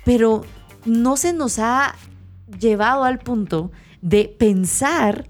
pero 0.05 0.43
no 0.85 1.17
se 1.17 1.33
nos 1.33 1.59
ha 1.59 1.95
llevado 2.59 3.03
al 3.03 3.19
punto 3.19 3.71
de 4.01 4.33
pensar, 4.37 5.27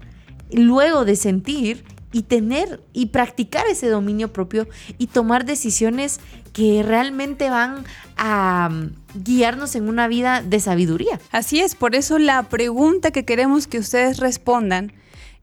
luego 0.52 1.04
de 1.04 1.16
sentir 1.16 1.84
y 2.12 2.22
tener 2.22 2.80
y 2.92 3.06
practicar 3.06 3.66
ese 3.68 3.88
dominio 3.88 4.32
propio 4.32 4.68
y 4.98 5.08
tomar 5.08 5.44
decisiones 5.44 6.20
que 6.52 6.82
realmente 6.82 7.50
van 7.50 7.84
a 8.16 8.68
mm, 8.70 9.22
guiarnos 9.22 9.76
en 9.76 9.88
una 9.88 10.08
vida 10.08 10.42
de 10.42 10.60
sabiduría. 10.60 11.20
Así 11.30 11.60
es, 11.60 11.74
por 11.74 11.94
eso 11.94 12.18
la 12.18 12.42
pregunta 12.44 13.10
que 13.10 13.24
queremos 13.24 13.66
que 13.66 13.78
ustedes 13.78 14.18
respondan 14.18 14.92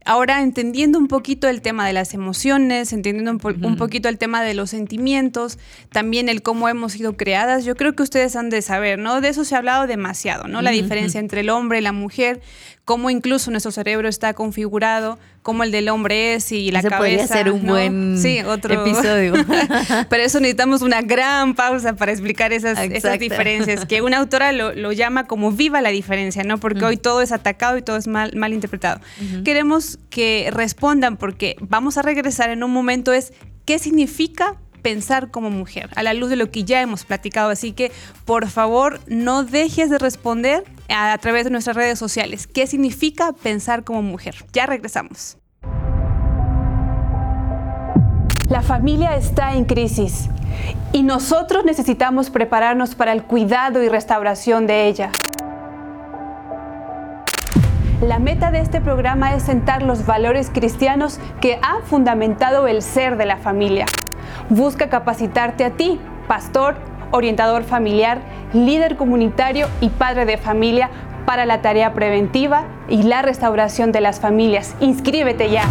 Ahora, 0.08 0.40
entendiendo 0.40 0.98
un 0.98 1.06
poquito 1.06 1.48
el 1.48 1.60
tema 1.60 1.86
de 1.86 1.92
las 1.92 2.14
emociones, 2.14 2.94
entendiendo 2.94 3.30
un, 3.30 3.76
poquito 3.76 4.08
el 4.08 4.16
tema 4.16 4.42
de 4.42 4.54
los 4.54 4.70
sentimientos, 4.70 5.58
también 5.92 6.30
el 6.30 6.40
cómo 6.40 6.70
hemos 6.70 6.92
sido 6.92 7.18
creadas, 7.18 7.66
yo 7.66 7.76
creo 7.76 7.94
que 7.94 8.04
ustedes 8.04 8.34
han 8.34 8.48
de 8.48 8.62
saber, 8.62 8.98
¿no? 8.98 9.20
De 9.20 9.28
eso 9.28 9.44
se 9.44 9.54
ha 9.54 9.58
hablado 9.58 9.86
demasiado, 9.86 10.48
¿no? 10.48 10.62
La 10.62 10.70
diferencia 10.70 11.20
entre 11.20 11.40
el 11.40 11.50
hombre 11.50 11.80
y 11.80 11.82
la 11.82 11.92
mujer, 11.92 12.40
cómo 12.88 13.10
incluso 13.10 13.50
nuestro 13.50 13.70
cerebro 13.70 14.08
está 14.08 14.32
configurado, 14.32 15.18
cómo 15.42 15.62
el 15.62 15.70
del 15.72 15.90
hombre 15.90 16.32
es 16.32 16.50
y 16.52 16.70
la 16.70 16.78
Ese 16.78 16.88
cabeza. 16.88 17.26
Podría 17.26 17.26
ser 17.26 17.52
un 17.52 17.66
buen 17.66 18.16
sí, 18.18 18.40
otro... 18.40 18.82
episodio. 18.82 19.34
Pero 20.08 20.22
eso 20.22 20.40
necesitamos 20.40 20.80
una 20.80 21.02
gran 21.02 21.54
pausa 21.54 21.96
para 21.96 22.12
explicar 22.12 22.54
esas, 22.54 22.78
esas 22.78 23.18
diferencias, 23.18 23.84
que 23.84 24.00
una 24.00 24.16
autora 24.16 24.52
lo, 24.52 24.92
llama 24.92 25.26
como 25.26 25.52
viva 25.52 25.82
la 25.82 25.90
diferencia, 25.90 26.44
¿no? 26.44 26.56
Porque 26.56 26.82
hoy 26.82 26.96
todo 26.96 27.20
es 27.20 27.30
atacado 27.30 27.76
y 27.76 27.82
todo 27.82 27.98
es 27.98 28.06
mal, 28.06 28.34
mal 28.34 28.54
interpretado. 28.54 29.02
Queremos 29.44 29.98
que 30.08 30.48
respondan 30.50 31.18
porque 31.18 31.56
vamos 31.60 31.98
a 31.98 32.02
regresar 32.02 32.48
en 32.48 32.64
un 32.64 32.70
momento 32.70 33.12
es 33.12 33.34
qué 33.66 33.78
significa 33.78 34.56
pensar 34.82 35.30
como 35.30 35.50
mujer, 35.50 35.90
a 35.96 36.02
la 36.02 36.14
luz 36.14 36.30
de 36.30 36.36
lo 36.36 36.50
que 36.50 36.64
ya 36.64 36.80
hemos 36.80 37.04
platicado. 37.04 37.50
Así 37.50 37.72
que, 37.72 37.92
por 38.24 38.48
favor, 38.48 39.00
no 39.06 39.44
dejes 39.44 39.90
de 39.90 39.98
responder 39.98 40.64
a, 40.88 41.16
través 41.18 41.44
de 41.44 41.50
nuestras 41.50 41.76
redes 41.76 41.98
sociales. 41.98 42.46
¿Qué 42.46 42.66
significa 42.66 43.32
pensar 43.32 43.84
como 43.84 44.02
mujer? 44.02 44.36
Ya 44.52 44.66
regresamos. 44.66 45.36
La 48.48 48.62
familia 48.62 49.14
está 49.16 49.54
en 49.54 49.66
crisis 49.66 50.30
y 50.92 51.02
nosotros 51.02 51.66
necesitamos 51.66 52.30
prepararnos 52.30 52.94
para 52.94 53.12
el 53.12 53.24
cuidado 53.24 53.82
y 53.82 53.88
restauración 53.90 54.66
de 54.66 54.86
ella. 54.86 55.10
La 58.00 58.20
meta 58.20 58.52
de 58.52 58.60
este 58.60 58.80
programa 58.80 59.34
es 59.34 59.42
sentar 59.42 59.82
los 59.82 60.06
valores 60.06 60.50
cristianos 60.50 61.18
que 61.40 61.58
han 61.62 61.82
fundamentado 61.82 62.68
el 62.68 62.80
ser 62.80 63.16
de 63.16 63.26
la 63.26 63.38
familia. 63.38 63.86
Busca 64.50 64.88
capacitarte 64.88 65.64
a 65.64 65.70
ti, 65.70 66.00
pastor, 66.26 66.76
orientador 67.10 67.64
familiar, 67.64 68.20
líder 68.54 68.96
comunitario 68.96 69.68
y 69.82 69.90
padre 69.90 70.24
de 70.24 70.38
familia 70.38 70.88
para 71.26 71.44
la 71.44 71.60
tarea 71.60 71.92
preventiva 71.92 72.64
y 72.88 73.02
la 73.02 73.20
restauración 73.20 73.92
de 73.92 74.00
las 74.00 74.20
familias. 74.20 74.74
Inscríbete 74.80 75.50
ya. 75.50 75.64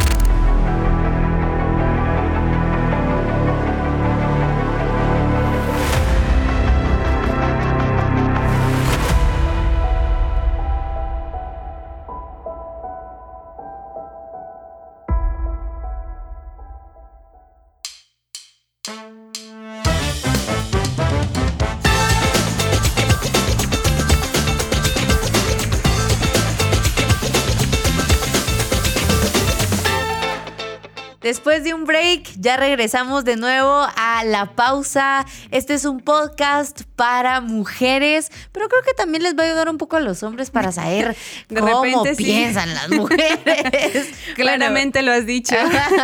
Después 31.47 31.63
de 31.63 31.73
un 31.73 31.85
break, 31.85 32.27
ya 32.41 32.57
regresamos 32.57 33.23
de 33.23 33.37
nuevo 33.37 33.87
a 33.95 34.25
la 34.25 34.47
pausa. 34.53 35.25
Este 35.49 35.75
es 35.75 35.85
un 35.85 36.01
podcast 36.01 36.81
para 36.97 37.39
mujeres, 37.39 38.29
pero 38.51 38.67
creo 38.67 38.81
que 38.81 38.93
también 38.93 39.23
les 39.23 39.33
va 39.33 39.43
a 39.43 39.45
ayudar 39.45 39.69
un 39.69 39.77
poco 39.77 39.95
a 39.95 40.01
los 40.01 40.23
hombres 40.23 40.51
para 40.51 40.73
saber 40.73 41.15
cómo 41.57 42.03
piensan 42.17 42.73
las 42.73 42.89
mujeres. 42.89 44.09
Claramente 44.35 45.01
lo 45.03 45.13
has 45.13 45.25
dicho. 45.25 45.55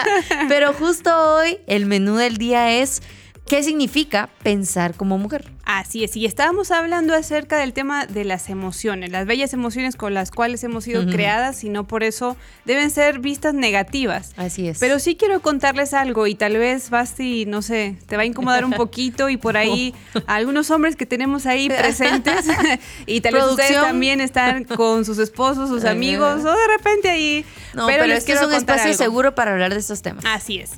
pero 0.47 0.71
justo 0.71 1.12
hoy 1.35 1.59
el 1.67 1.88
menú 1.88 2.15
del 2.15 2.38
día 2.38 2.79
es 2.79 3.01
¿Qué 3.47 3.62
significa 3.62 4.29
pensar 4.41 4.95
como 4.95 5.17
mujer? 5.17 5.51
Así 5.65 6.03
es, 6.03 6.15
y 6.15 6.25
estábamos 6.25 6.71
hablando 6.71 7.13
acerca 7.13 7.57
del 7.57 7.73
tema 7.73 8.05
de 8.05 8.25
las 8.25 8.50
emociones, 8.50 9.12
las 9.12 9.25
bellas 9.25 9.53
emociones 9.53 9.95
con 9.95 10.13
las 10.13 10.31
cuales 10.31 10.63
hemos 10.63 10.85
sido 10.85 11.05
creadas 11.05 11.63
y 11.63 11.69
no 11.69 11.85
por 11.85 12.03
eso 12.03 12.35
deben 12.65 12.89
ser 12.89 13.19
vistas 13.19 13.53
negativas. 13.53 14.33
Así 14.38 14.67
es. 14.67 14.79
Pero 14.79 15.00
sí 15.00 15.15
quiero 15.15 15.41
contarles 15.41 15.93
algo 15.93 16.27
y 16.27 16.35
tal 16.35 16.57
vez 16.57 16.89
Basti, 16.89 17.45
no 17.45 17.62
sé, 17.62 17.97
te 18.07 18.17
va 18.17 18.23
a 18.23 18.25
incomodar 18.25 18.65
un 18.65 18.71
poquito 18.73 19.29
y 19.29 19.38
por 19.38 19.55
ahí 19.55 19.93
algunos 20.27 20.71
hombres 20.71 20.95
que 20.95 21.05
tenemos 21.05 21.45
ahí 21.45 21.69
presentes 21.69 22.45
y 23.05 23.21
tal 23.21 23.35
vez 23.35 23.43
ustedes 23.43 23.73
también 23.73 24.21
están 24.21 24.63
con 24.63 25.05
sus 25.05 25.17
esposos, 25.17 25.69
sus 25.69 25.85
amigos 25.85 26.43
o 26.43 26.51
de 26.51 26.67
repente 26.77 27.09
ahí. 27.09 27.45
No, 27.73 27.88
pero, 27.88 28.03
es 28.05 28.23
que 28.23 28.33
es 28.33 28.41
un 28.41 28.53
espacio 28.53 28.93
seguro 28.93 29.35
para 29.35 29.51
hablar 29.51 29.73
de 29.73 29.79
estos 29.79 30.01
temas. 30.01 30.23
Así 30.25 30.59
es. 30.59 30.71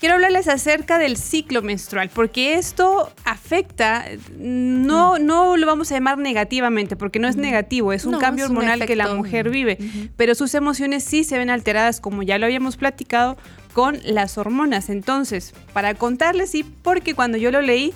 Quiero 0.00 0.14
hablarles 0.14 0.48
acerca 0.48 0.98
del 0.98 1.18
ciclo 1.18 1.60
menstrual, 1.60 2.08
porque 2.08 2.54
esto 2.54 3.12
afecta, 3.26 4.06
no, 4.38 5.18
no 5.18 5.58
lo 5.58 5.66
vamos 5.66 5.92
a 5.92 5.94
llamar 5.94 6.16
negativamente, 6.16 6.96
porque 6.96 7.18
no 7.18 7.28
es 7.28 7.36
negativo, 7.36 7.92
es 7.92 8.06
un 8.06 8.18
cambio 8.18 8.46
hormonal 8.46 8.86
que 8.86 8.96
la 8.96 9.14
mujer 9.14 9.50
vive, 9.50 9.76
pero 10.16 10.34
sus 10.34 10.54
emociones 10.54 11.04
sí 11.04 11.22
se 11.22 11.36
ven 11.36 11.50
alteradas, 11.50 12.00
como 12.00 12.22
ya 12.22 12.38
lo 12.38 12.46
habíamos 12.46 12.78
platicado, 12.78 13.36
con 13.74 13.98
las 14.02 14.38
hormonas. 14.38 14.88
Entonces, 14.88 15.52
para 15.74 15.92
contarles, 15.92 16.50
sí, 16.50 16.64
porque 16.64 17.14
cuando 17.14 17.36
yo 17.36 17.50
lo 17.50 17.60
leí, 17.60 17.92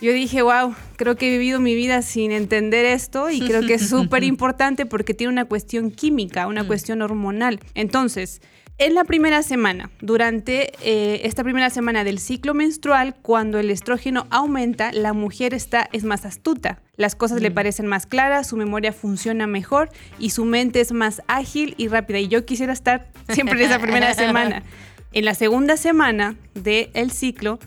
yo 0.00 0.12
dije, 0.12 0.40
wow, 0.40 0.74
creo 0.96 1.16
que 1.16 1.28
he 1.28 1.30
vivido 1.30 1.60
mi 1.60 1.74
vida 1.74 2.00
sin 2.00 2.32
entender 2.32 2.86
esto 2.86 3.28
y 3.28 3.40
creo 3.40 3.66
que 3.66 3.74
es 3.74 3.86
súper 3.90 4.24
importante 4.24 4.86
porque 4.86 5.12
tiene 5.12 5.34
una 5.34 5.44
cuestión 5.44 5.90
química, 5.90 6.46
una 6.46 6.66
cuestión 6.66 7.02
hormonal. 7.02 7.60
Entonces, 7.74 8.40
en 8.78 8.94
la 8.94 9.02
primera 9.04 9.42
semana, 9.42 9.90
durante 10.00 10.72
eh, 10.82 11.22
esta 11.24 11.42
primera 11.42 11.68
semana 11.68 12.04
del 12.04 12.20
ciclo 12.20 12.54
menstrual, 12.54 13.16
cuando 13.22 13.58
el 13.58 13.70
estrógeno 13.70 14.26
aumenta, 14.30 14.92
la 14.92 15.12
mujer 15.12 15.52
está, 15.52 15.88
es 15.92 16.04
más 16.04 16.24
astuta. 16.24 16.80
Las 16.96 17.16
cosas 17.16 17.40
le 17.40 17.50
mm. 17.50 17.54
parecen 17.54 17.86
más 17.86 18.06
claras, 18.06 18.46
su 18.46 18.56
memoria 18.56 18.92
funciona 18.92 19.48
mejor 19.48 19.90
y 20.20 20.30
su 20.30 20.44
mente 20.44 20.80
es 20.80 20.92
más 20.92 21.22
ágil 21.26 21.74
y 21.76 21.88
rápida. 21.88 22.20
Y 22.20 22.28
yo 22.28 22.46
quisiera 22.46 22.72
estar 22.72 23.08
siempre 23.28 23.58
en 23.58 23.66
esa 23.66 23.80
primera 23.80 24.14
semana. 24.14 24.62
En 25.10 25.24
la 25.24 25.34
segunda 25.34 25.78
semana 25.78 26.36
del 26.52 27.10
ciclo, 27.10 27.58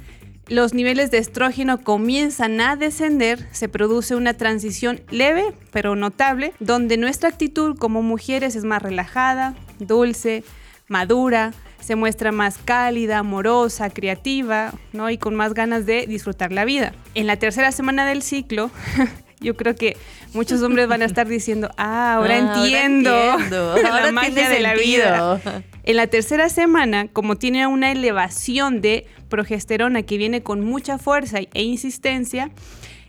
los 0.47 0.75
niveles 0.75 1.09
de 1.09 1.17
estrógeno 1.17 1.81
comienzan 1.81 2.61
a 2.61 2.75
descender, 2.75 3.47
se 3.51 3.67
produce 3.67 4.15
una 4.15 4.35
transición 4.35 5.01
leve 5.09 5.45
pero 5.71 5.95
notable, 5.95 6.53
donde 6.59 6.97
nuestra 6.97 7.29
actitud 7.29 7.75
como 7.77 8.03
mujeres 8.03 8.55
es 8.55 8.63
más 8.63 8.79
relajada, 8.83 9.55
dulce, 9.79 10.43
madura, 10.91 11.53
se 11.79 11.95
muestra 11.95 12.31
más 12.31 12.57
cálida, 12.63 13.17
amorosa, 13.17 13.89
creativa, 13.89 14.73
¿no? 14.93 15.09
Y 15.09 15.17
con 15.17 15.35
más 15.35 15.53
ganas 15.53 15.85
de 15.85 16.05
disfrutar 16.05 16.51
la 16.51 16.65
vida. 16.65 16.93
En 17.15 17.25
la 17.25 17.37
tercera 17.37 17.71
semana 17.71 18.05
del 18.05 18.21
ciclo, 18.21 18.69
yo 19.39 19.55
creo 19.55 19.75
que 19.75 19.97
muchos 20.33 20.61
hombres 20.61 20.87
van 20.87 21.01
a 21.01 21.05
estar 21.05 21.27
diciendo, 21.27 21.71
ah, 21.77 22.13
ahora 22.13 22.37
entiendo, 22.37 23.11
la 23.49 24.11
magia 24.11 24.49
de 24.49 24.59
la 24.59 24.75
vida. 24.75 25.41
En 25.83 25.95
la 25.95 26.07
tercera 26.07 26.49
semana, 26.49 27.07
como 27.07 27.35
tiene 27.35 27.65
una 27.65 27.91
elevación 27.91 28.81
de 28.81 29.07
progesterona 29.29 30.03
que 30.03 30.17
viene 30.17 30.43
con 30.43 30.63
mucha 30.63 30.99
fuerza 30.99 31.39
e 31.39 31.63
insistencia, 31.63 32.51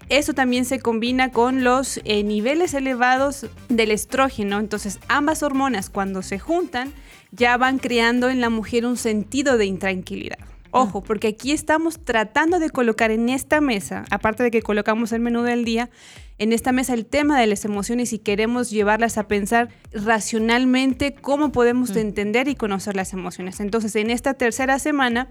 eso 0.08 0.32
también 0.32 0.64
se 0.64 0.78
combina 0.78 1.30
con 1.30 1.64
los 1.64 2.00
eh, 2.04 2.22
niveles 2.22 2.74
elevados 2.74 3.46
del 3.68 3.90
estrógeno. 3.90 4.58
Entonces, 4.58 4.98
ambas 5.08 5.42
hormonas 5.42 5.90
cuando 5.90 6.22
se 6.22 6.38
juntan 6.38 6.92
ya 7.32 7.56
van 7.56 7.78
creando 7.78 8.30
en 8.30 8.40
la 8.40 8.50
mujer 8.50 8.86
un 8.86 8.96
sentido 8.96 9.58
de 9.58 9.66
intranquilidad. 9.66 10.38
Ojo, 10.70 11.00
mm. 11.00 11.04
porque 11.04 11.28
aquí 11.28 11.52
estamos 11.52 12.02
tratando 12.04 12.58
de 12.58 12.70
colocar 12.70 13.10
en 13.10 13.28
esta 13.28 13.60
mesa, 13.60 14.04
aparte 14.10 14.42
de 14.44 14.50
que 14.50 14.62
colocamos 14.62 15.12
el 15.12 15.20
menú 15.20 15.42
del 15.42 15.64
día, 15.64 15.90
en 16.38 16.52
esta 16.52 16.72
mesa 16.72 16.94
el 16.94 17.04
tema 17.04 17.38
de 17.40 17.46
las 17.46 17.64
emociones 17.64 18.12
y 18.12 18.18
queremos 18.18 18.70
llevarlas 18.70 19.18
a 19.18 19.28
pensar 19.28 19.68
racionalmente 19.92 21.14
cómo 21.14 21.52
podemos 21.52 21.90
mm. 21.90 21.98
entender 21.98 22.48
y 22.48 22.54
conocer 22.54 22.94
las 22.94 23.12
emociones. 23.12 23.60
Entonces, 23.60 23.96
en 23.96 24.10
esta 24.10 24.34
tercera 24.34 24.78
semana, 24.78 25.28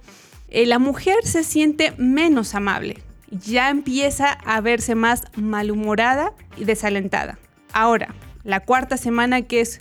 eh, 0.49 0.65
la 0.65 0.79
mujer 0.79 1.17
se 1.23 1.43
siente 1.43 1.93
menos 1.97 2.53
amable 2.53 2.97
ya 3.31 3.69
empieza 3.69 4.33
a 4.33 4.61
verse 4.61 4.93
más 4.93 5.23
malhumorada 5.35 6.33
y 6.57 6.65
desalentada. 6.65 7.39
Ahora, 7.73 8.13
la 8.43 8.59
cuarta 8.59 8.97
semana 8.97 9.41
que 9.41 9.61
es 9.61 9.79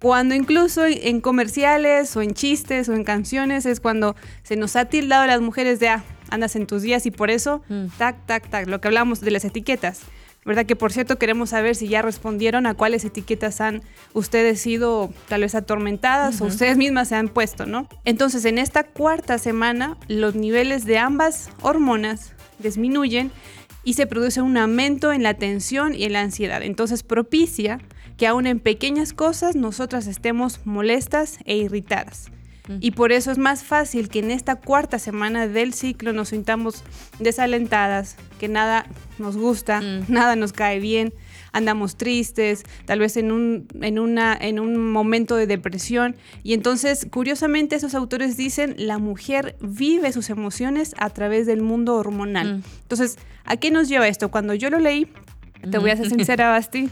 cuando 0.00 0.34
incluso 0.34 0.86
en 0.86 1.20
comerciales 1.20 2.16
o 2.16 2.22
en 2.22 2.32
chistes 2.32 2.88
o 2.88 2.94
en 2.94 3.04
canciones 3.04 3.66
es 3.66 3.80
cuando 3.80 4.16
se 4.42 4.56
nos 4.56 4.74
ha 4.74 4.86
tildado 4.86 5.24
a 5.24 5.26
las 5.26 5.42
mujeres 5.42 5.78
de, 5.78 5.88
ah, 5.88 6.04
andas 6.30 6.56
en 6.56 6.66
tus 6.66 6.82
días 6.82 7.04
y 7.04 7.10
por 7.10 7.30
eso, 7.30 7.62
mm. 7.68 7.86
tac, 7.98 8.26
tac, 8.26 8.48
tac, 8.48 8.66
lo 8.66 8.80
que 8.80 8.88
hablamos 8.88 9.20
de 9.20 9.30
las 9.30 9.44
etiquetas. 9.44 10.00
¿Verdad? 10.42 10.64
Que 10.64 10.74
por 10.74 10.90
cierto 10.90 11.18
queremos 11.18 11.50
saber 11.50 11.76
si 11.76 11.86
ya 11.86 12.00
respondieron 12.00 12.64
a 12.64 12.72
cuáles 12.72 13.04
etiquetas 13.04 13.60
han 13.60 13.82
ustedes 14.14 14.58
sido 14.58 15.12
tal 15.28 15.42
vez 15.42 15.54
atormentadas 15.54 16.40
o 16.40 16.46
ustedes 16.46 16.78
mismas 16.78 17.08
se 17.08 17.14
han 17.14 17.28
puesto, 17.28 17.66
¿no? 17.66 17.86
Entonces 18.06 18.46
en 18.46 18.56
esta 18.56 18.84
cuarta 18.84 19.36
semana 19.36 19.98
los 20.08 20.34
niveles 20.34 20.86
de 20.86 20.96
ambas 20.96 21.50
hormonas 21.60 22.32
disminuyen 22.58 23.30
y 23.84 23.94
se 23.94 24.06
produce 24.06 24.40
un 24.40 24.56
aumento 24.56 25.12
en 25.12 25.22
la 25.22 25.34
tensión 25.34 25.94
y 25.94 26.04
en 26.04 26.14
la 26.14 26.22
ansiedad. 26.22 26.62
Entonces 26.62 27.02
propicia 27.02 27.78
que 28.20 28.26
aún 28.26 28.46
en 28.46 28.60
pequeñas 28.60 29.14
cosas 29.14 29.56
nosotras 29.56 30.06
estemos 30.06 30.60
molestas 30.66 31.38
e 31.46 31.56
irritadas. 31.56 32.30
Y 32.78 32.90
por 32.90 33.12
eso 33.12 33.32
es 33.32 33.38
más 33.38 33.64
fácil 33.64 34.10
que 34.10 34.18
en 34.18 34.30
esta 34.30 34.56
cuarta 34.56 34.98
semana 34.98 35.48
del 35.48 35.72
ciclo 35.72 36.12
nos 36.12 36.28
sintamos 36.28 36.84
desalentadas, 37.18 38.16
que 38.38 38.46
nada 38.46 38.84
nos 39.18 39.38
gusta, 39.38 39.80
mm. 39.80 40.04
nada 40.08 40.36
nos 40.36 40.52
cae 40.52 40.80
bien, 40.80 41.14
andamos 41.52 41.96
tristes, 41.96 42.64
tal 42.84 42.98
vez 42.98 43.16
en 43.16 43.32
un, 43.32 43.66
en, 43.80 43.98
una, 43.98 44.36
en 44.38 44.60
un 44.60 44.92
momento 44.92 45.34
de 45.36 45.46
depresión. 45.46 46.14
Y 46.42 46.52
entonces, 46.52 47.06
curiosamente, 47.10 47.74
esos 47.74 47.94
autores 47.94 48.36
dicen, 48.36 48.74
la 48.76 48.98
mujer 48.98 49.56
vive 49.62 50.12
sus 50.12 50.28
emociones 50.28 50.94
a 50.98 51.08
través 51.08 51.46
del 51.46 51.62
mundo 51.62 51.96
hormonal. 51.96 52.58
Mm. 52.58 52.62
Entonces, 52.82 53.16
¿a 53.46 53.56
qué 53.56 53.70
nos 53.70 53.88
lleva 53.88 54.08
esto? 54.08 54.30
Cuando 54.30 54.52
yo 54.52 54.68
lo 54.68 54.78
leí, 54.78 55.08
te 55.70 55.78
voy 55.78 55.90
a 55.90 55.96
ser 55.96 56.10
sincera, 56.10 56.50
Basti, 56.50 56.90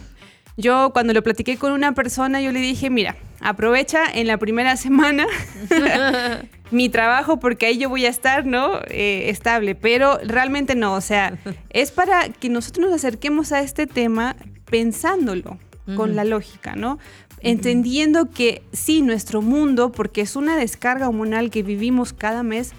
yo 0.59 0.91
cuando 0.93 1.15
lo 1.15 1.23
platiqué 1.23 1.57
con 1.57 1.73
una 1.73 1.93
persona, 1.93 2.43
yo 2.43 2.51
le 2.51 2.59
dije, 2.61 2.91
mira, 2.91 3.17
aprovecha 3.41 4.05
en 4.13 4.27
la 4.27 4.39
primera 4.39 4.77
semana 4.77 5.25
mi 6.73 6.89
trabajo 6.89 7.39
porque 7.39 7.67
ahí 7.67 7.79
yo 7.79 7.89
voy 7.89 8.07
a 8.07 8.09
estar, 8.09 8.45
¿no? 8.45 8.81
Eh, 8.89 9.31
estable, 9.31 9.77
pero 9.77 10.19
realmente 10.25 10.75
no, 10.75 10.95
o 10.95 11.01
sea, 11.01 11.39
es 11.71 11.93
para 11.93 12.29
que 12.29 12.49
nosotros 12.49 12.89
nos 12.91 12.97
acerquemos 12.97 13.53
a 13.53 13.61
este 13.61 13.87
tema 13.87 14.35
pensándolo 14.69 15.59
con 15.97 16.15
la 16.15 16.25
lógica, 16.25 16.75
¿no? 16.77 16.99
Entendiendo 17.41 18.29
que 18.29 18.63
sí, 18.73 19.01
nuestro 19.01 19.41
mundo, 19.41 19.91
porque 19.91 20.21
es 20.21 20.37
una 20.37 20.57
descarga 20.57 21.09
hormonal 21.09 21.51
que 21.51 21.63
vivimos 21.63 22.13
cada 22.13 22.43
mes, 22.43 22.73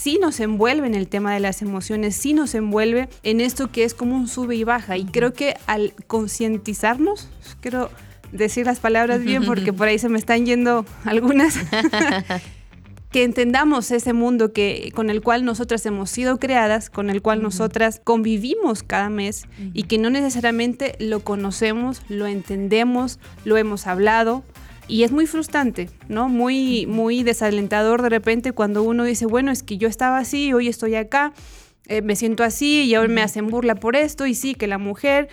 sí 0.00 0.18
nos 0.18 0.40
envuelve 0.40 0.86
en 0.86 0.94
el 0.94 1.08
tema 1.08 1.34
de 1.34 1.40
las 1.40 1.60
emociones, 1.60 2.16
sí 2.16 2.32
nos 2.32 2.54
envuelve 2.54 3.10
en 3.22 3.42
esto 3.42 3.70
que 3.70 3.84
es 3.84 3.92
como 3.92 4.16
un 4.16 4.28
sube 4.28 4.56
y 4.56 4.64
baja. 4.64 4.96
Y 4.96 5.04
creo 5.04 5.34
que 5.34 5.56
al 5.66 5.92
concientizarnos, 6.06 7.28
quiero 7.60 7.90
decir 8.32 8.64
las 8.64 8.80
palabras 8.80 9.22
bien 9.22 9.44
porque 9.44 9.74
por 9.74 9.88
ahí 9.88 9.98
se 9.98 10.08
me 10.08 10.18
están 10.18 10.46
yendo 10.46 10.86
algunas. 11.04 11.58
que 13.10 13.24
entendamos 13.24 13.90
ese 13.90 14.14
mundo 14.14 14.54
que, 14.54 14.90
con 14.94 15.10
el 15.10 15.20
cual 15.20 15.44
nosotras 15.44 15.84
hemos 15.84 16.08
sido 16.08 16.38
creadas, 16.38 16.88
con 16.88 17.10
el 17.10 17.20
cual 17.20 17.42
nosotras 17.42 18.00
convivimos 18.02 18.82
cada 18.82 19.10
mes 19.10 19.46
y 19.74 19.82
que 19.82 19.98
no 19.98 20.08
necesariamente 20.08 20.94
lo 20.98 21.20
conocemos, 21.20 22.02
lo 22.08 22.26
entendemos, 22.26 23.18
lo 23.44 23.58
hemos 23.58 23.86
hablado, 23.86 24.44
y 24.90 25.04
es 25.04 25.12
muy 25.12 25.26
frustrante, 25.26 25.88
¿no? 26.08 26.28
Muy, 26.28 26.86
muy 26.86 27.22
desalentador 27.22 28.02
de 28.02 28.08
repente 28.08 28.52
cuando 28.52 28.82
uno 28.82 29.04
dice, 29.04 29.24
bueno, 29.24 29.52
es 29.52 29.62
que 29.62 29.78
yo 29.78 29.88
estaba 29.88 30.18
así, 30.18 30.52
hoy 30.52 30.68
estoy 30.68 30.96
acá, 30.96 31.32
eh, 31.86 32.02
me 32.02 32.16
siento 32.16 32.42
así 32.42 32.82
y 32.82 32.94
ahora 32.94 33.08
me 33.08 33.22
hacen 33.22 33.46
burla 33.46 33.76
por 33.76 33.94
esto 33.96 34.26
y 34.26 34.34
sí, 34.34 34.54
que 34.54 34.66
la 34.66 34.78
mujer, 34.78 35.28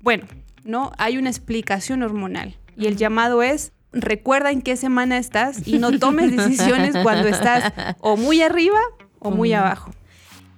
bueno, 0.00 0.26
¿no? 0.64 0.92
Hay 0.98 1.16
una 1.16 1.30
explicación 1.30 2.02
hormonal 2.02 2.56
y 2.76 2.86
el 2.86 2.96
llamado 2.96 3.42
es, 3.42 3.72
recuerda 3.92 4.52
en 4.52 4.60
qué 4.60 4.76
semana 4.76 5.16
estás 5.16 5.66
y 5.66 5.78
no 5.78 5.98
tomes 5.98 6.36
decisiones 6.36 6.94
cuando 7.02 7.28
estás 7.28 7.72
o 8.00 8.16
muy 8.16 8.42
arriba 8.42 8.78
o 9.18 9.30
muy 9.30 9.54
abajo. 9.54 9.92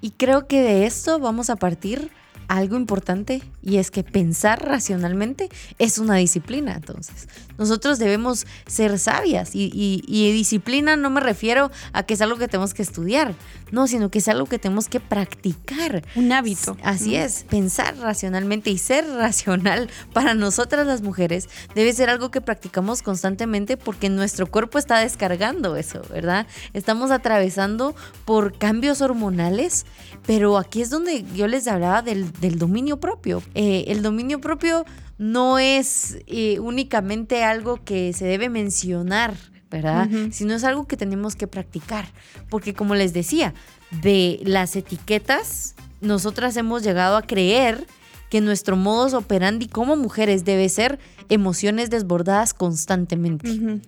Y 0.00 0.10
creo 0.10 0.48
que 0.48 0.60
de 0.60 0.86
esto 0.86 1.20
vamos 1.20 1.50
a 1.50 1.56
partir 1.56 2.10
algo 2.50 2.76
importante 2.76 3.42
y 3.62 3.76
es 3.76 3.92
que 3.92 4.02
pensar 4.02 4.66
racionalmente 4.66 5.48
es 5.78 5.98
una 5.98 6.16
disciplina. 6.16 6.74
Entonces, 6.74 7.28
nosotros 7.60 7.98
debemos 7.98 8.46
ser 8.66 8.98
sabias 8.98 9.54
y, 9.54 9.70
y, 10.06 10.32
disciplina 10.32 10.96
no 10.96 11.10
me 11.10 11.20
refiero 11.20 11.70
a 11.92 12.04
que 12.04 12.14
es 12.14 12.22
algo 12.22 12.38
que 12.38 12.48
tenemos 12.48 12.72
que 12.72 12.80
estudiar, 12.80 13.34
no, 13.70 13.86
sino 13.86 14.10
que 14.10 14.18
es 14.18 14.28
algo 14.28 14.46
que 14.46 14.58
tenemos 14.58 14.88
que 14.88 14.98
practicar. 14.98 16.02
Un 16.16 16.32
hábito. 16.32 16.78
Así 16.82 17.16
es, 17.16 17.44
pensar 17.50 17.98
racionalmente 17.98 18.70
y 18.70 18.78
ser 18.78 19.06
racional 19.06 19.90
para 20.14 20.32
nosotras 20.32 20.86
las 20.86 21.02
mujeres 21.02 21.50
debe 21.74 21.92
ser 21.92 22.08
algo 22.08 22.30
que 22.30 22.40
practicamos 22.40 23.02
constantemente 23.02 23.76
porque 23.76 24.08
nuestro 24.08 24.46
cuerpo 24.46 24.78
está 24.78 25.00
descargando 25.00 25.76
eso, 25.76 26.00
¿verdad? 26.10 26.46
Estamos 26.72 27.10
atravesando 27.10 27.94
por 28.24 28.56
cambios 28.56 29.02
hormonales, 29.02 29.84
pero 30.26 30.56
aquí 30.56 30.80
es 30.80 30.88
donde 30.88 31.26
yo 31.34 31.46
les 31.46 31.68
hablaba 31.68 32.00
del, 32.00 32.32
dominio 32.58 32.98
propio. 32.98 33.42
Eh, 33.54 33.84
el 33.88 34.02
dominio 34.02 34.40
propio 34.40 34.86
no 35.20 35.58
es 35.58 36.16
eh, 36.26 36.58
únicamente 36.60 37.44
algo 37.44 37.84
que 37.84 38.14
se 38.14 38.24
debe 38.24 38.48
mencionar 38.48 39.34
¿verdad? 39.70 40.08
Sino 40.32 40.54
es 40.54 40.64
algo 40.64 40.88
que 40.88 40.96
tenemos 40.96 41.36
que 41.36 41.46
practicar. 41.46 42.06
Porque 42.48 42.74
como 42.74 42.96
les 42.96 43.12
decía, 43.12 43.54
de 44.02 44.40
las 44.42 44.74
etiquetas, 44.74 45.76
nosotras 46.00 46.56
hemos 46.56 46.82
llegado 46.82 47.16
a 47.16 47.22
creer 47.22 47.86
que 48.30 48.40
nuestro 48.40 48.76
modus 48.76 49.14
operandi 49.14 49.68
como 49.68 49.94
mujeres 49.96 50.44
debe 50.44 50.68
ser 50.68 50.98
emociones 51.28 51.88
desbordadas 51.88 52.52
constantemente. 52.52 53.80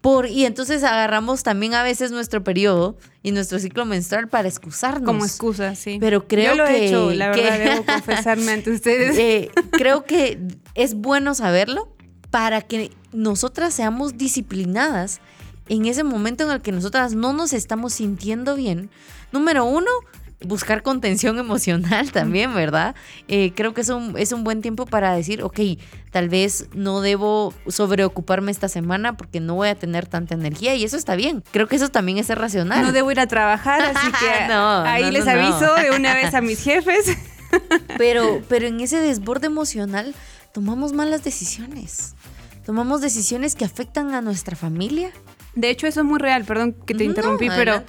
Por, 0.00 0.28
y 0.28 0.44
entonces 0.44 0.84
agarramos 0.84 1.42
también 1.42 1.74
a 1.74 1.82
veces 1.82 2.12
nuestro 2.12 2.44
periodo 2.44 2.96
y 3.22 3.32
nuestro 3.32 3.58
ciclo 3.58 3.84
menstrual 3.84 4.28
para 4.28 4.46
excusarnos. 4.46 5.06
Como 5.06 5.24
excusa, 5.24 5.74
sí. 5.74 5.98
Pero 6.00 6.28
creo 6.28 6.54
Yo 6.54 6.62
lo 6.62 6.68
que. 6.68 6.76
He 6.76 6.86
hecho, 6.86 7.10
la 7.12 7.28
verdad, 7.30 7.58
debo 7.58 7.84
confesarme 7.86 8.52
ante 8.52 8.70
ustedes. 8.70 9.18
Eh, 9.18 9.50
creo 9.72 10.04
que 10.04 10.38
es 10.78 10.94
bueno 10.94 11.34
saberlo 11.34 11.88
para 12.30 12.62
que 12.62 12.92
nosotras 13.12 13.74
seamos 13.74 14.16
disciplinadas 14.16 15.20
en 15.68 15.86
ese 15.86 16.04
momento 16.04 16.44
en 16.44 16.52
el 16.52 16.62
que 16.62 16.70
nosotras 16.70 17.14
no 17.14 17.32
nos 17.32 17.52
estamos 17.52 17.92
sintiendo 17.94 18.54
bien. 18.54 18.88
Número 19.32 19.64
uno, 19.64 19.90
buscar 20.40 20.84
contención 20.84 21.36
emocional 21.40 22.12
también, 22.12 22.54
¿verdad? 22.54 22.94
Eh, 23.26 23.52
creo 23.56 23.74
que 23.74 23.80
es 23.80 23.88
un, 23.88 24.16
es 24.16 24.30
un 24.30 24.44
buen 24.44 24.62
tiempo 24.62 24.86
para 24.86 25.12
decir, 25.14 25.42
ok, 25.42 25.58
tal 26.12 26.28
vez 26.28 26.68
no 26.72 27.00
debo 27.00 27.52
sobreocuparme 27.66 28.52
esta 28.52 28.68
semana 28.68 29.16
porque 29.16 29.40
no 29.40 29.56
voy 29.56 29.70
a 29.70 29.74
tener 29.74 30.06
tanta 30.06 30.34
energía 30.34 30.76
y 30.76 30.84
eso 30.84 30.96
está 30.96 31.16
bien. 31.16 31.42
Creo 31.50 31.66
que 31.66 31.74
eso 31.74 31.88
también 31.88 32.18
es 32.18 32.28
racional. 32.28 32.82
No 32.82 32.92
debo 32.92 33.10
ir 33.10 33.18
a 33.18 33.26
trabajar, 33.26 33.82
así 33.96 34.12
que 34.12 34.52
ahí 34.52 35.10
les 35.10 35.26
aviso 35.26 35.74
de 35.74 35.90
una 35.90 36.14
vez 36.14 36.34
a 36.34 36.40
mis 36.40 36.62
jefes. 36.62 37.16
pero, 37.98 38.42
pero 38.48 38.66
en 38.66 38.80
ese 38.80 39.00
desborde 39.00 39.46
emocional 39.46 40.14
tomamos 40.58 40.92
malas 40.92 41.22
decisiones. 41.22 42.16
Tomamos 42.66 43.00
decisiones 43.00 43.54
que 43.54 43.64
afectan 43.64 44.12
a 44.12 44.20
nuestra 44.20 44.56
familia. 44.56 45.12
De 45.54 45.70
hecho, 45.70 45.86
eso 45.86 46.00
es 46.00 46.06
muy 46.06 46.18
real, 46.18 46.44
perdón 46.44 46.72
que 46.84 46.94
te 46.94 47.04
interrumpí, 47.04 47.46
pero 47.48 47.80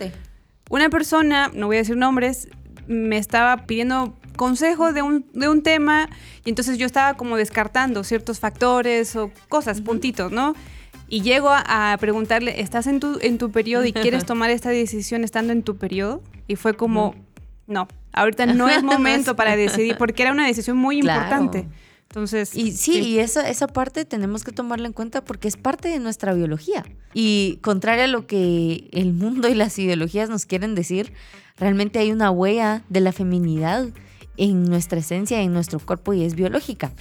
una 0.70 0.88
persona, 0.92 1.50
no 1.52 1.66
voy 1.66 1.78
a 1.78 1.80
decir 1.80 1.98
nombres, 1.98 2.48
me 2.86 3.18
estaba 3.18 3.66
pidiendo 3.66 4.16
consejo 4.36 4.94
de 4.94 5.02
un, 5.02 5.26
de 5.34 5.50
un 5.50 5.64
tema 5.64 6.10
y 6.46 6.50
entonces 6.50 6.78
yo 6.78 6.86
estaba 6.86 7.16
como 7.16 7.38
descartando 7.38 8.04
ciertos 8.04 8.40
factores 8.40 9.16
o 9.16 9.32
cosas, 9.48 9.82
puntitos, 9.82 10.32
¿no? 10.32 10.54
Y 11.08 11.22
llego 11.22 11.50
a, 11.52 11.98
preguntarle, 12.00 12.62
¿estás 12.62 12.86
en 12.86 13.00
tu, 13.00 13.18
en 13.24 13.40
tu 13.40 13.50
periodo 13.50 13.86
y 13.86 13.94
quieres 13.94 14.26
tomar 14.28 14.52
esta 14.52 14.70
decisión 14.70 15.24
estando 15.24 15.54
en 15.54 15.64
tu 15.64 15.78
periodo? 15.78 16.22
Y 16.48 16.56
fue 16.56 16.76
como, 16.76 17.16
no, 17.66 17.88
ahorita 18.14 18.46
no 18.46 18.70
es 18.70 18.84
momento 18.94 19.36
para 19.36 19.56
decidir, 19.56 19.98
porque 19.98 20.22
era 20.22 20.32
una 20.32 20.46
decisión 20.46 20.78
muy 20.78 21.00
importante. 21.00 21.66
Entonces, 22.10 22.56
y 22.56 22.72
sí, 22.72 23.02
y 23.02 23.20
esa, 23.20 23.48
esa 23.50 23.68
parte 23.68 24.04
tenemos 24.04 24.44
que 24.44 24.52
tomarla 24.52 24.88
en 24.88 24.94
cuenta 24.94 25.24
porque 25.24 25.48
es 25.48 25.58
parte 25.58 25.90
de 25.90 26.00
nuestra 26.00 26.34
biología. 26.34 26.84
Y 27.14 27.60
contrario 27.62 28.06
a 28.06 28.08
lo 28.08 28.26
que 28.26 28.90
el 28.92 29.14
mundo 29.14 29.48
y 29.48 29.54
las 29.54 29.78
ideologías 29.78 30.28
nos 30.28 30.48
quieren 30.48 30.74
decir, 30.74 31.14
realmente 31.58 32.00
hay 32.00 32.12
una 32.12 32.32
huella 32.32 32.84
de 32.90 33.02
la 33.02 33.12
feminidad 33.12 33.90
en 34.38 34.64
nuestra 34.64 35.00
esencia, 35.00 35.40
en 35.42 35.54
nuestro 35.54 35.80
cuerpo 35.80 36.14
y 36.14 36.24
es 36.24 36.34
biológica. 36.34 36.92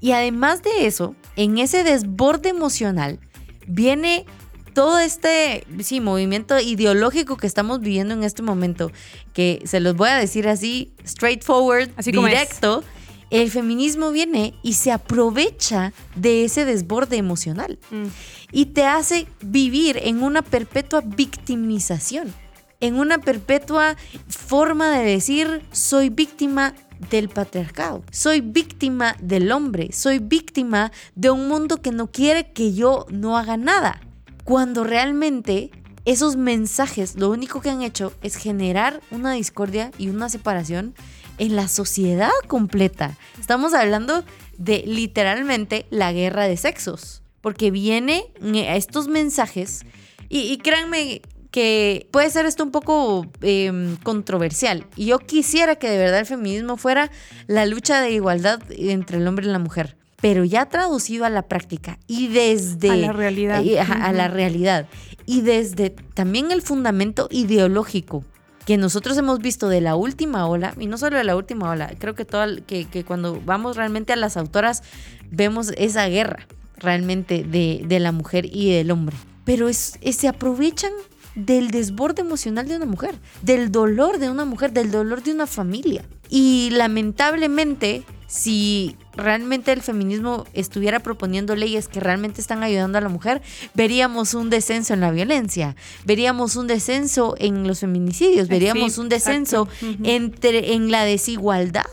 Y 0.00 0.12
además 0.12 0.62
de 0.62 0.86
eso, 0.86 1.16
en 1.34 1.58
ese 1.58 1.82
desborde 1.82 2.50
emocional 2.50 3.18
viene 3.66 4.24
todo 4.72 5.00
este 5.00 5.66
sí, 5.80 5.98
movimiento 5.98 6.60
ideológico 6.60 7.36
que 7.36 7.48
estamos 7.48 7.80
viviendo 7.80 8.14
en 8.14 8.22
este 8.22 8.42
momento, 8.42 8.92
que 9.32 9.62
se 9.64 9.80
los 9.80 9.96
voy 9.96 10.10
a 10.10 10.16
decir 10.16 10.46
así, 10.46 10.92
straightforward, 11.04 11.90
así 11.96 12.12
directo 12.12 12.84
el 13.30 13.50
feminismo 13.50 14.10
viene 14.10 14.54
y 14.62 14.74
se 14.74 14.92
aprovecha 14.92 15.92
de 16.16 16.44
ese 16.44 16.64
desborde 16.64 17.16
emocional 17.16 17.78
mm. 17.90 18.06
y 18.52 18.66
te 18.66 18.84
hace 18.84 19.26
vivir 19.40 19.98
en 20.02 20.22
una 20.22 20.42
perpetua 20.42 21.02
victimización. 21.04 22.32
en 22.80 22.94
una 22.94 23.18
perpetua 23.18 23.96
forma 24.28 24.96
de 24.96 25.04
decir 25.04 25.62
soy 25.72 26.10
víctima 26.10 26.74
del 27.10 27.28
patriarcado, 27.28 28.02
soy 28.10 28.40
víctima 28.40 29.16
del 29.20 29.52
hombre, 29.52 29.90
soy 29.92 30.18
víctima 30.18 30.92
de 31.14 31.30
un 31.30 31.48
mundo 31.48 31.80
que 31.82 31.92
no 31.92 32.10
quiere 32.10 32.52
que 32.52 32.74
yo 32.74 33.06
no 33.10 33.36
haga 33.36 33.56
nada. 33.56 34.00
Cuando 34.44 34.82
realmente 34.82 35.70
esos 36.04 36.36
mensajes 36.36 37.16
lo 37.16 37.30
único 37.30 37.60
que 37.60 37.70
han 37.70 37.82
hecho 37.82 38.12
es 38.22 38.36
generar 38.36 39.00
una 39.10 39.32
discordia 39.32 39.90
y 39.98 40.08
una 40.08 40.28
separación 40.28 40.94
en 41.38 41.56
la 41.56 41.68
sociedad 41.68 42.30
completa. 42.46 43.16
Estamos 43.38 43.74
hablando 43.74 44.24
de 44.56 44.82
literalmente 44.86 45.86
la 45.90 46.12
guerra 46.12 46.44
de 46.44 46.56
sexos, 46.56 47.22
porque 47.40 47.70
viene 47.70 48.24
a 48.68 48.76
estos 48.76 49.08
mensajes 49.08 49.84
y, 50.28 50.58
créanme 50.58 51.22
que 51.50 52.06
puede 52.10 52.28
ser 52.28 52.44
esto 52.44 52.62
un 52.62 52.70
poco 52.70 53.26
em, 53.40 53.96
controversial. 53.96 54.86
Y 54.96 55.06
yo 55.06 55.18
quisiera 55.18 55.76
que 55.76 55.88
de 55.88 55.96
verdad 55.96 56.20
el 56.20 56.26
feminismo 56.26 56.76
fuera 56.76 57.10
la 57.46 57.64
lucha 57.64 58.02
de 58.02 58.10
igualdad 58.10 58.60
entre 58.70 59.16
el 59.16 59.26
hombre 59.26 59.46
y 59.46 59.50
la 59.50 59.58
mujer 59.58 59.96
pero 60.20 60.44
ya 60.44 60.66
traducido 60.66 61.24
a 61.24 61.30
la 61.30 61.42
práctica 61.42 61.98
y 62.06 62.28
desde 62.28 62.90
a 62.90 62.96
la 62.96 63.12
realidad. 63.12 63.62
a, 63.88 64.12
la 64.12 64.28
realidad 64.28 64.86
y 65.26 65.42
desde 65.42 65.90
también 65.90 66.50
el 66.50 66.62
fundamento 66.62 67.28
ideológico 67.30 68.24
que 68.68 68.76
nosotros 68.76 69.16
hemos 69.16 69.38
visto 69.38 69.70
de 69.70 69.80
la 69.80 69.96
última 69.96 70.46
ola, 70.46 70.74
y 70.78 70.88
no 70.88 70.98
solo 70.98 71.16
de 71.16 71.24
la 71.24 71.36
última 71.36 71.70
ola, 71.70 71.90
creo 71.98 72.14
que, 72.14 72.26
toda, 72.26 72.54
que, 72.66 72.84
que 72.84 73.02
cuando 73.02 73.40
vamos 73.40 73.78
realmente 73.78 74.12
a 74.12 74.16
las 74.16 74.36
autoras 74.36 74.82
vemos 75.30 75.72
esa 75.78 76.06
guerra 76.06 76.46
realmente 76.76 77.44
de, 77.44 77.82
de 77.86 77.98
la 77.98 78.12
mujer 78.12 78.44
y 78.44 78.70
del 78.70 78.90
hombre. 78.90 79.16
Pero 79.46 79.70
es, 79.70 79.98
se 80.02 80.28
aprovechan 80.28 80.92
del 81.34 81.70
desborde 81.70 82.20
emocional 82.20 82.68
de 82.68 82.76
una 82.76 82.84
mujer, 82.84 83.14
del 83.40 83.72
dolor 83.72 84.18
de 84.18 84.28
una 84.28 84.44
mujer, 84.44 84.74
del 84.74 84.90
dolor 84.90 85.22
de 85.22 85.32
una 85.32 85.46
familia. 85.46 86.04
Y 86.28 86.68
lamentablemente 86.72 88.02
si 88.26 88.98
realmente 89.18 89.72
el 89.72 89.82
feminismo 89.82 90.46
estuviera 90.54 91.00
proponiendo 91.00 91.56
leyes 91.56 91.88
que 91.88 92.00
realmente 92.00 92.40
están 92.40 92.62
ayudando 92.62 92.98
a 92.98 93.00
la 93.00 93.08
mujer, 93.08 93.42
veríamos 93.74 94.34
un 94.34 94.48
descenso 94.48 94.94
en 94.94 95.00
la 95.00 95.10
violencia, 95.10 95.76
veríamos 96.04 96.56
un 96.56 96.66
descenso 96.66 97.34
en 97.38 97.66
los 97.66 97.80
feminicidios, 97.80 98.48
veríamos 98.48 98.96
un 98.96 99.08
descenso 99.08 99.68
entre, 100.04 100.74
en 100.74 100.90
la 100.90 101.04
desigualdad 101.04 101.84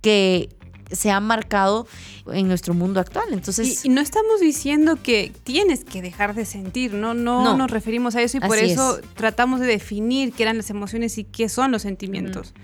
que 0.00 0.48
se 0.92 1.10
ha 1.10 1.20
marcado 1.20 1.86
en 2.32 2.48
nuestro 2.48 2.74
mundo 2.74 3.00
actual. 3.00 3.26
Entonces, 3.32 3.84
y, 3.84 3.88
no 3.88 4.00
estamos 4.00 4.40
diciendo 4.40 4.96
que 5.02 5.32
tienes 5.44 5.84
que 5.84 6.02
dejar 6.02 6.34
de 6.34 6.44
sentir, 6.44 6.94
no, 6.94 7.14
no, 7.14 7.56
nos 7.56 7.70
referimos 7.70 8.16
a 8.16 8.22
eso 8.22 8.38
y 8.38 8.40
por 8.40 8.58
eso 8.58 9.00
tratamos 9.14 9.60
de 9.60 9.66
definir 9.66 10.32
qué 10.32 10.44
eran 10.44 10.56
las 10.56 10.70
emociones 10.70 11.18
y 11.18 11.24
qué 11.24 11.48
son 11.48 11.72
los 11.72 11.82
sentimientos 11.82 12.54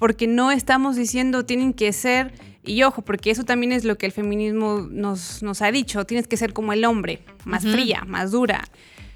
porque 0.00 0.26
no 0.26 0.50
estamos 0.50 0.96
diciendo 0.96 1.44
tienen 1.44 1.74
que 1.74 1.92
ser, 1.92 2.32
y 2.64 2.82
ojo, 2.82 3.02
porque 3.02 3.30
eso 3.30 3.44
también 3.44 3.70
es 3.70 3.84
lo 3.84 3.98
que 3.98 4.06
el 4.06 4.12
feminismo 4.12 4.88
nos, 4.90 5.42
nos 5.42 5.62
ha 5.62 5.70
dicho, 5.70 6.04
tienes 6.06 6.26
que 6.26 6.38
ser 6.38 6.54
como 6.54 6.72
el 6.72 6.84
hombre, 6.86 7.22
más 7.44 7.62
fría, 7.62 8.02
más 8.06 8.32
dura. 8.32 8.64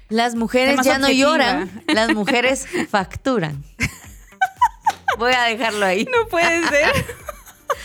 Las 0.09 0.35
mujeres 0.35 0.79
ya 0.83 0.99
no 0.99 1.09
lloran, 1.09 1.83
las 1.87 2.13
mujeres 2.13 2.67
facturan. 2.89 3.63
Voy 5.17 5.33
a 5.33 5.43
dejarlo 5.45 5.85
ahí. 5.85 6.05
No 6.05 6.27
puede 6.27 6.67
ser. 6.67 7.05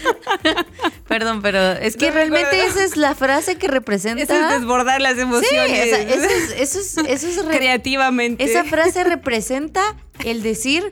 Perdón, 1.09 1.41
pero 1.41 1.73
es 1.73 1.97
que 1.97 2.11
realmente 2.11 2.67
esa 2.67 2.85
es 2.85 2.99
la 2.99 3.15
frase 3.15 3.57
que 3.57 3.67
representa. 3.69 4.23
Eso 4.23 4.35
es 4.35 4.61
desbordar 4.61 5.01
las 5.01 5.17
emociones. 5.17 5.71
Sí, 5.71 5.79
eso, 5.79 5.97
es, 5.97 6.77
eso, 6.77 6.79
es, 6.81 7.25
eso 7.25 7.29
es 7.29 7.47
creativamente. 7.57 8.45
Esa 8.45 8.65
frase 8.65 9.05
representa 9.05 9.97
el 10.23 10.43
decir 10.43 10.91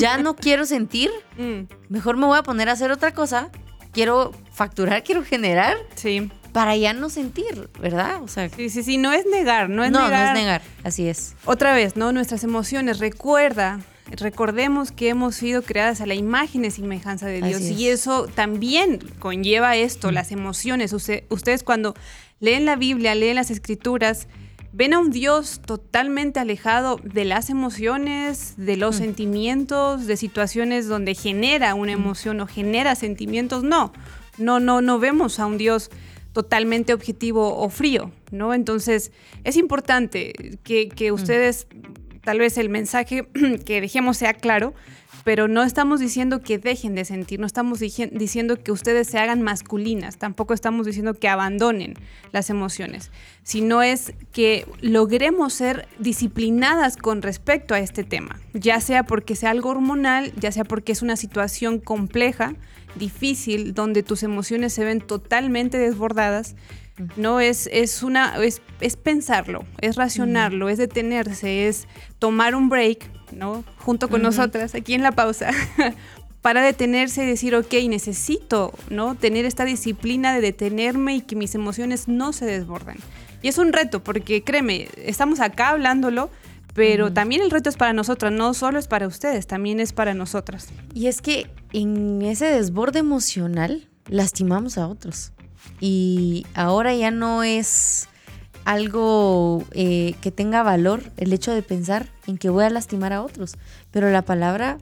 ya 0.00 0.18
no 0.18 0.36
quiero 0.36 0.66
sentir, 0.66 1.10
mm. 1.38 1.72
mejor 1.88 2.16
me 2.16 2.26
voy 2.26 2.38
a 2.38 2.42
poner 2.42 2.68
a 2.68 2.72
hacer 2.72 2.90
otra 2.90 3.12
cosa. 3.12 3.50
Quiero 3.92 4.32
facturar, 4.52 5.02
quiero 5.02 5.24
generar. 5.24 5.76
Sí. 5.96 6.30
Para 6.52 6.76
ya 6.76 6.92
no 6.92 7.10
sentir, 7.10 7.68
¿verdad? 7.80 8.22
O 8.22 8.28
sea, 8.28 8.48
sí, 8.48 8.70
sí, 8.70 8.82
sí, 8.82 8.98
no 8.98 9.12
es 9.12 9.24
negar, 9.26 9.68
no 9.68 9.84
es 9.84 9.90
negar. 9.90 10.10
No, 10.10 10.16
no 10.16 10.24
es 10.26 10.34
negar, 10.34 10.62
así 10.82 11.08
es. 11.08 11.34
Otra 11.44 11.74
vez, 11.74 11.96
¿no? 11.96 12.12
Nuestras 12.12 12.42
emociones, 12.42 12.98
recuerda, 12.98 13.80
recordemos 14.10 14.90
que 14.90 15.08
hemos 15.08 15.36
sido 15.36 15.62
creadas 15.62 16.00
a 16.00 16.06
la 16.06 16.14
imagen 16.14 16.64
y 16.64 16.70
semejanza 16.70 17.26
de 17.26 17.42
Dios 17.42 17.60
y 17.62 17.88
eso 17.88 18.26
también 18.26 18.98
conlleva 19.18 19.76
esto, 19.76 20.08
mm. 20.08 20.14
las 20.14 20.32
emociones. 20.32 20.92
ustedes 20.92 21.62
cuando 21.62 21.94
leen 22.40 22.64
la 22.64 22.76
Biblia, 22.76 23.14
leen 23.14 23.36
las 23.36 23.50
escrituras, 23.50 24.26
ven 24.72 24.94
a 24.94 24.98
un 24.98 25.10
Dios 25.10 25.60
totalmente 25.64 26.40
alejado 26.40 27.00
de 27.02 27.24
las 27.24 27.50
emociones, 27.50 28.54
de 28.56 28.76
los 28.76 28.96
mm. 28.96 28.98
sentimientos, 28.98 30.06
de 30.06 30.16
situaciones 30.16 30.88
donde 30.88 31.14
genera 31.14 31.74
una 31.74 31.96
mm. 31.96 32.00
emoción 32.00 32.40
o 32.40 32.46
genera 32.46 32.94
sentimientos. 32.94 33.62
No, 33.62 33.92
no, 34.38 34.60
no, 34.60 34.80
no 34.80 34.98
vemos 34.98 35.40
a 35.40 35.46
un 35.46 35.58
Dios 35.58 35.90
totalmente 36.32 36.92
objetivo 36.92 37.56
o 37.56 37.68
frío, 37.70 38.12
¿no? 38.30 38.54
Entonces, 38.54 39.12
es 39.42 39.56
importante 39.56 40.58
que, 40.62 40.88
que 40.88 41.10
mm. 41.10 41.14
Tal 42.22 42.38
vez 42.38 42.58
el 42.58 42.68
mensaje 42.68 43.26
que 43.64 43.80
dejemos 43.80 44.16
sea 44.16 44.34
claro, 44.34 44.74
pero 45.24 45.48
no 45.48 45.62
estamos 45.62 46.00
diciendo 46.00 46.40
que 46.40 46.58
dejen 46.58 46.94
de 46.94 47.04
sentir, 47.04 47.40
no 47.40 47.46
estamos 47.46 47.78
diciendo 47.78 48.56
que 48.62 48.72
ustedes 48.72 49.08
se 49.08 49.18
hagan 49.18 49.42
masculinas, 49.42 50.16
tampoco 50.16 50.54
estamos 50.54 50.86
diciendo 50.86 51.14
que 51.14 51.28
abandonen 51.28 51.94
las 52.32 52.50
emociones, 52.50 53.10
sino 53.42 53.82
es 53.82 54.14
que 54.32 54.66
logremos 54.80 55.52
ser 55.52 55.88
disciplinadas 55.98 56.96
con 56.96 57.22
respecto 57.22 57.74
a 57.74 57.80
este 57.80 58.04
tema, 58.04 58.40
ya 58.54 58.80
sea 58.80 59.04
porque 59.04 59.36
sea 59.36 59.50
algo 59.50 59.70
hormonal, 59.70 60.32
ya 60.36 60.52
sea 60.52 60.64
porque 60.64 60.92
es 60.92 61.02
una 61.02 61.16
situación 61.16 61.78
compleja, 61.78 62.54
difícil, 62.96 63.74
donde 63.74 64.02
tus 64.02 64.22
emociones 64.22 64.72
se 64.72 64.84
ven 64.84 65.00
totalmente 65.00 65.78
desbordadas. 65.78 66.56
No 67.16 67.40
es, 67.40 67.68
es 67.72 68.02
una, 68.02 68.42
es, 68.42 68.62
es 68.80 68.96
pensarlo, 68.96 69.64
es 69.80 69.96
racionarlo, 69.96 70.68
es 70.68 70.78
detenerse, 70.78 71.68
es 71.68 71.86
tomar 72.18 72.54
un 72.54 72.68
break, 72.68 73.10
¿no? 73.32 73.64
Junto 73.78 74.08
con 74.08 74.22
nosotras, 74.22 74.74
aquí 74.74 74.94
en 74.94 75.02
la 75.02 75.12
pausa, 75.12 75.50
para 76.42 76.62
detenerse 76.62 77.24
y 77.24 77.26
decir, 77.26 77.54
ok, 77.54 77.72
necesito, 77.88 78.72
¿no? 78.88 79.14
Tener 79.14 79.44
esta 79.44 79.64
disciplina 79.64 80.34
de 80.34 80.40
detenerme 80.40 81.16
y 81.16 81.20
que 81.20 81.36
mis 81.36 81.54
emociones 81.54 82.08
no 82.08 82.32
se 82.32 82.46
desborden. 82.46 82.96
Y 83.42 83.48
es 83.48 83.58
un 83.58 83.72
reto, 83.72 84.02
porque 84.02 84.42
créeme, 84.42 84.88
estamos 84.96 85.40
acá 85.40 85.70
hablándolo, 85.70 86.30
pero 86.74 87.12
también 87.12 87.42
el 87.42 87.50
reto 87.50 87.68
es 87.68 87.76
para 87.76 87.92
nosotras, 87.92 88.32
no 88.32 88.54
solo 88.54 88.78
es 88.78 88.86
para 88.86 89.06
ustedes, 89.06 89.46
también 89.46 89.80
es 89.80 89.92
para 89.92 90.14
nosotras. 90.14 90.68
Y 90.94 91.06
es 91.06 91.20
que 91.20 91.50
en 91.72 92.22
ese 92.22 92.46
desborde 92.46 93.00
emocional 93.00 93.88
lastimamos 94.06 94.78
a 94.78 94.86
otros. 94.86 95.32
Y 95.80 96.46
ahora 96.54 96.94
ya 96.94 97.10
no 97.10 97.42
es 97.42 98.08
algo 98.64 99.64
eh, 99.72 100.14
que 100.20 100.30
tenga 100.30 100.62
valor 100.62 101.02
el 101.16 101.32
hecho 101.32 101.52
de 101.52 101.62
pensar 101.62 102.08
en 102.26 102.38
que 102.38 102.50
voy 102.50 102.64
a 102.64 102.70
lastimar 102.70 103.12
a 103.12 103.22
otros. 103.22 103.56
Pero 103.90 104.10
la 104.10 104.22
palabra 104.22 104.78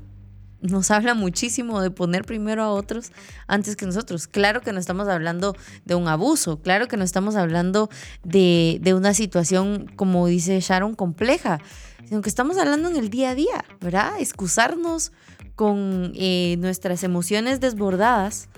nos 0.61 0.91
habla 0.91 1.15
muchísimo 1.15 1.81
de 1.81 1.91
poner 1.91 2.25
primero 2.25 2.63
a 2.63 2.71
otros 2.71 3.13
antes 3.47 3.77
que 3.77 3.87
nosotros. 3.87 4.27
Claro 4.27 4.61
que 4.61 4.73
no 4.73 4.81
estamos 4.81 5.09
hablando 5.09 5.57
de 5.85 5.95
un 5.95 6.09
abuso, 6.09 6.61
claro 6.61 6.89
que 6.89 6.97
no 6.97 7.05
estamos 7.05 7.37
hablando 7.37 7.89
de, 8.25 8.81
una 8.97 9.15
situación, 9.15 9.87
como 9.97 10.27
dice 10.27 10.61
Sharon, 10.61 10.95
compleja, 10.95 11.61
sino 12.09 12.23
que 12.23 12.29
estamos 12.29 12.59
hablando 12.59 12.89
en 12.89 12.97
el 12.97 13.11
día 13.11 13.31
a 13.31 13.35
día, 13.35 13.65
¿verdad? 13.81 14.13
Excusarnos 14.19 15.13
con 15.55 16.13
eh, 16.15 16.57
nuestras 16.59 17.03
emociones 17.03 17.61
desbordadas 17.61 18.49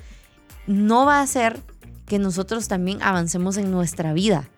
no 0.66 1.06
va 1.06 1.18
a 1.18 1.22
hacer 1.22 1.60
que 2.10 2.18
nosotros 2.18 2.68
también 2.68 3.00
avancemos 3.00 3.56
en 3.56 3.70
nuestra 3.70 4.12
vida 4.12 4.50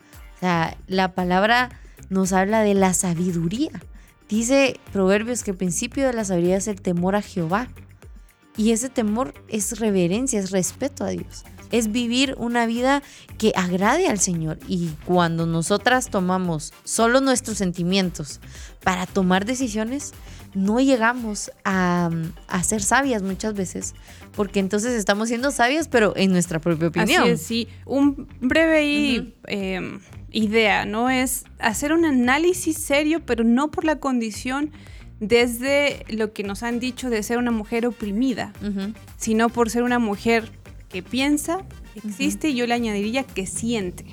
sea, 0.43 0.77
la 0.89 1.15
palabra 1.15 1.71
nos 2.11 2.33
habla 2.33 2.63
de 2.63 2.75
la 2.75 2.95
sabiduría. 2.95 3.71
Dice 4.29 4.81
Proverbios 4.93 5.45
que 5.45 5.53
el 5.53 5.57
principio 5.57 6.07
de 6.07 6.13
la 6.13 6.25
sabiduría 6.25 6.57
es 6.57 6.67
el 6.67 6.81
temor 6.83 7.15
a 7.15 7.23
Jehová. 7.23 7.69
Y 8.57 8.73
ese 8.73 8.91
temor 8.91 9.33
es 9.49 9.79
reverencia, 9.79 10.39
es 10.39 10.51
respeto 10.51 11.05
a 11.05 11.09
Dios. 11.09 11.45
Es 11.71 11.91
vivir 11.91 12.35
una 12.39 12.67
vida 12.67 13.03
que 13.39 13.53
agrade 13.57 14.09
al 14.09 14.19
Señor. 14.19 14.59
Y 14.67 14.91
cuando 15.07 15.47
nosotras 15.47 16.11
tomamos 16.11 16.75
solo 16.85 17.21
nuestros 17.21 17.57
sentimientos 17.57 18.41
para 18.83 19.07
tomar 19.07 19.47
decisiones, 19.47 20.13
no 20.55 20.81
llegamos 20.81 21.51
a, 21.65 22.11
ser 22.63 22.83
sabias 22.83 23.23
muchas 23.23 23.55
veces, 23.55 23.95
porque 24.35 24.61
entonces 24.61 24.93
estamos 24.95 25.29
siendo 25.29 25.51
sabias, 25.51 25.89
pero 25.89 26.15
en 26.17 26.33
nuestra 26.33 26.59
propia 26.59 26.89
opinión. 26.89 27.23
Así 27.23 27.31
es, 27.31 27.43
sí. 27.43 27.69
Un 27.87 28.29
breve 28.41 29.35
em, 29.47 30.01
idea, 30.31 30.85
¿no? 30.85 31.11
Es 31.11 31.45
hacer 31.59 31.93
un 31.93 32.05
análisis 32.05 32.77
serio, 32.79 33.25
pero 33.25 33.45
no 33.45 33.71
por 33.71 33.85
la 33.85 33.99
condición 33.99 34.71
desde 35.21 36.05
lo 36.09 36.33
que 36.33 36.43
nos 36.43 36.63
han 36.63 36.81
dicho 36.81 37.09
de 37.09 37.23
ser 37.23 37.39
una 37.39 37.53
mujer 37.53 37.87
oprimida, 37.87 38.53
sino 39.17 39.49
por 39.49 39.71
ser 39.71 39.85
una 39.85 40.01
mujer 40.01 40.51
que 40.89 41.03
piensa, 41.03 41.61
existe 41.95 42.49
y 42.49 42.57
yo 42.57 42.67
le 42.67 42.75
añadiría 42.75 43.23
que 43.23 43.47
siente. 43.47 44.05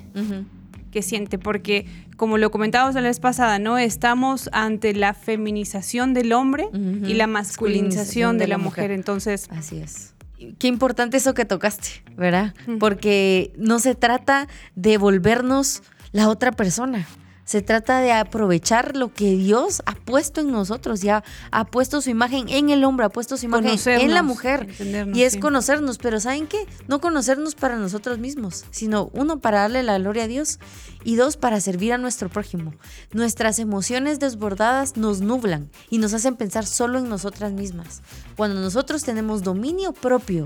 Que 0.91 1.01
siente, 1.01 1.37
porque 1.37 1.85
como 2.17 2.37
lo 2.37 2.51
comentábamos 2.51 2.95
la 2.95 3.01
vez 3.01 3.19
pasada, 3.19 3.59
¿no? 3.59 3.77
Estamos 3.77 4.49
ante 4.51 4.93
la 4.93 5.13
feminización 5.13 6.13
del 6.13 6.33
hombre 6.33 6.67
y 6.73 7.13
la 7.13 7.27
masculinización 7.27 8.37
de, 8.37 8.47
la, 8.47 8.57
mujer. 8.57 8.91
Entonces. 8.91 9.47
Así 9.51 9.77
es. 9.77 10.13
Qué 10.57 10.67
importante 10.67 11.17
eso 11.17 11.33
que 11.33 11.45
tocaste, 11.45 12.03
¿verdad? 12.15 12.53
Porque 12.79 13.51
no 13.57 13.79
se 13.79 13.95
trata 13.95 14.47
de 14.75 14.97
volvernos 14.97 15.83
la 16.11 16.29
otra 16.29 16.51
persona. 16.51 17.07
Se 17.49 17.63
trata 17.63 17.99
de 17.99 18.11
aprovechar 18.11 18.95
lo 18.95 19.11
que 19.11 19.35
Dios 19.35 19.81
ha 19.87 19.95
puesto 19.95 20.39
en 20.39 20.51
nosotros, 20.51 21.01
ya 21.01 21.23
ha 21.49 21.65
puesto 21.65 21.99
su 21.99 22.11
imagen 22.11 22.47
en 22.47 22.69
el 22.69 22.83
hombre, 22.83 23.07
ha 23.07 23.09
puesto 23.09 23.37
su 23.37 23.47
imagen 23.47 23.75
en 23.87 24.13
la 24.13 24.21
mujer. 24.21 24.67
Y 25.15 25.23
es 25.23 25.35
conocernos, 25.35 25.97
pero 25.97 26.19
¿saben 26.19 26.45
qué? 26.45 26.67
No 26.87 27.01
conocernos 27.01 27.55
para 27.55 27.75
nosotros 27.75 28.19
mismos, 28.19 28.65
sino 28.69 29.09
uno 29.13 29.39
para 29.39 29.61
darle 29.61 29.81
la 29.81 29.97
gloria 29.97 30.25
a 30.25 30.27
Dios 30.27 30.59
y 31.03 31.15
dos 31.15 31.37
para 31.37 31.59
servir 31.59 31.91
a 31.91 31.97
nuestro 31.97 32.29
prójimo. 32.29 32.75
Nuestras 33.13 33.57
emociones 33.57 34.19
desbordadas 34.19 34.95
nos 34.95 35.21
nublan 35.21 35.71
y 35.89 35.97
nos 35.97 36.13
hacen 36.13 36.35
pensar 36.35 36.67
solo 36.67 36.99
en 36.99 37.09
nosotras 37.09 37.51
mismas. 37.51 38.03
Cuando 38.35 38.61
nosotros 38.61 39.03
tenemos 39.03 39.41
dominio 39.41 39.91
propio, 39.91 40.45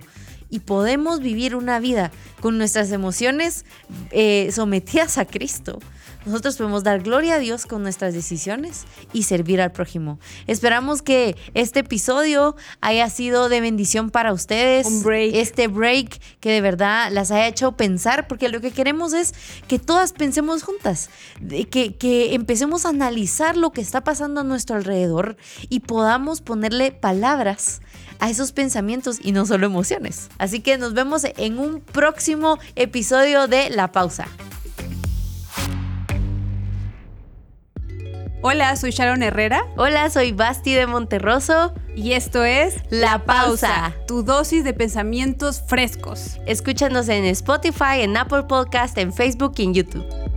y 0.53 0.59
podemos 0.59 1.19
vivir 1.19 1.55
una 1.55 1.79
vida 1.79 2.11
con 2.39 2.59
nuestras 2.59 2.91
emociones 2.91 3.65
eh, 4.11 4.51
sometidas 4.53 5.17
a 5.17 5.25
Cristo, 5.25 5.79
nosotros 6.25 6.55
podemos 6.55 6.83
dar 6.83 7.01
gloria 7.01 7.35
a 7.35 7.39
Dios 7.39 7.65
con 7.65 7.83
nuestras 7.83 8.13
decisiones 8.13 8.85
y 9.11 9.23
servir 9.23 9.59
al 9.59 9.71
prójimo. 9.71 10.19
Esperamos 10.47 11.01
que 11.01 11.35
este 11.53 11.81
episodio 11.81 12.55
haya 12.79 13.09
sido 13.09 13.49
de 13.49 13.59
bendición 13.59 14.09
para 14.09 14.31
ustedes. 14.31 14.87
Un 14.87 15.03
break. 15.03 15.35
Este 15.35 15.67
break 15.67 16.21
que 16.39 16.51
de 16.51 16.61
verdad 16.61 17.11
las 17.11 17.31
haya 17.31 17.47
hecho 17.47 17.73
pensar, 17.73 18.27
porque 18.27 18.47
lo 18.47 18.61
que 18.61 18.71
queremos 18.71 19.13
es 19.13 19.33
que 19.67 19.79
todas 19.79 20.13
pensemos 20.13 20.63
juntas, 20.63 21.09
que, 21.69 21.95
que 21.95 22.33
empecemos 22.33 22.85
a 22.85 22.89
analizar 22.89 23.57
lo 23.57 23.71
que 23.71 23.81
está 23.81 24.03
pasando 24.03 24.41
a 24.41 24.43
nuestro 24.43 24.77
alrededor 24.77 25.35
y 25.67 25.81
podamos 25.81 26.41
ponerle 26.41 26.91
palabras 26.91 27.81
a 28.23 28.29
esos 28.29 28.53
pensamientos 28.53 29.19
y 29.21 29.33
no 29.33 29.45
solo 29.45 29.65
emociones. 29.65 30.29
Así 30.37 30.61
que 30.61 30.77
nos 30.77 30.93
vemos 30.93 31.25
en 31.25 31.59
un 31.59 31.81
próximo 31.81 32.57
episodio 32.77 33.49
de 33.49 33.69
La 33.69 33.91
Pausa. 33.91 34.29
Hola, 38.41 38.77
soy 38.77 38.91
Sharon 38.91 39.23
Herrera. 39.23 39.65
Hola, 39.75 40.09
soy 40.09 40.31
Basti 40.31 40.73
de 40.73 40.87
Monterroso. 40.87 41.73
Y 41.97 42.13
esto 42.13 42.45
es 42.45 42.75
La 42.89 43.25
Pausa, 43.25 43.93
tu 44.07 44.23
dosis 44.23 44.63
de 44.63 44.73
pensamientos 44.73 45.61
frescos. 45.67 46.39
Escúchanos 46.45 47.09
en 47.09 47.25
Spotify, 47.25 47.99
en 47.99 48.15
Apple 48.15 48.43
Podcast, 48.43 48.97
en 48.97 49.11
Facebook 49.11 49.55
y 49.57 49.63
en 49.63 49.73
YouTube. 49.73 50.32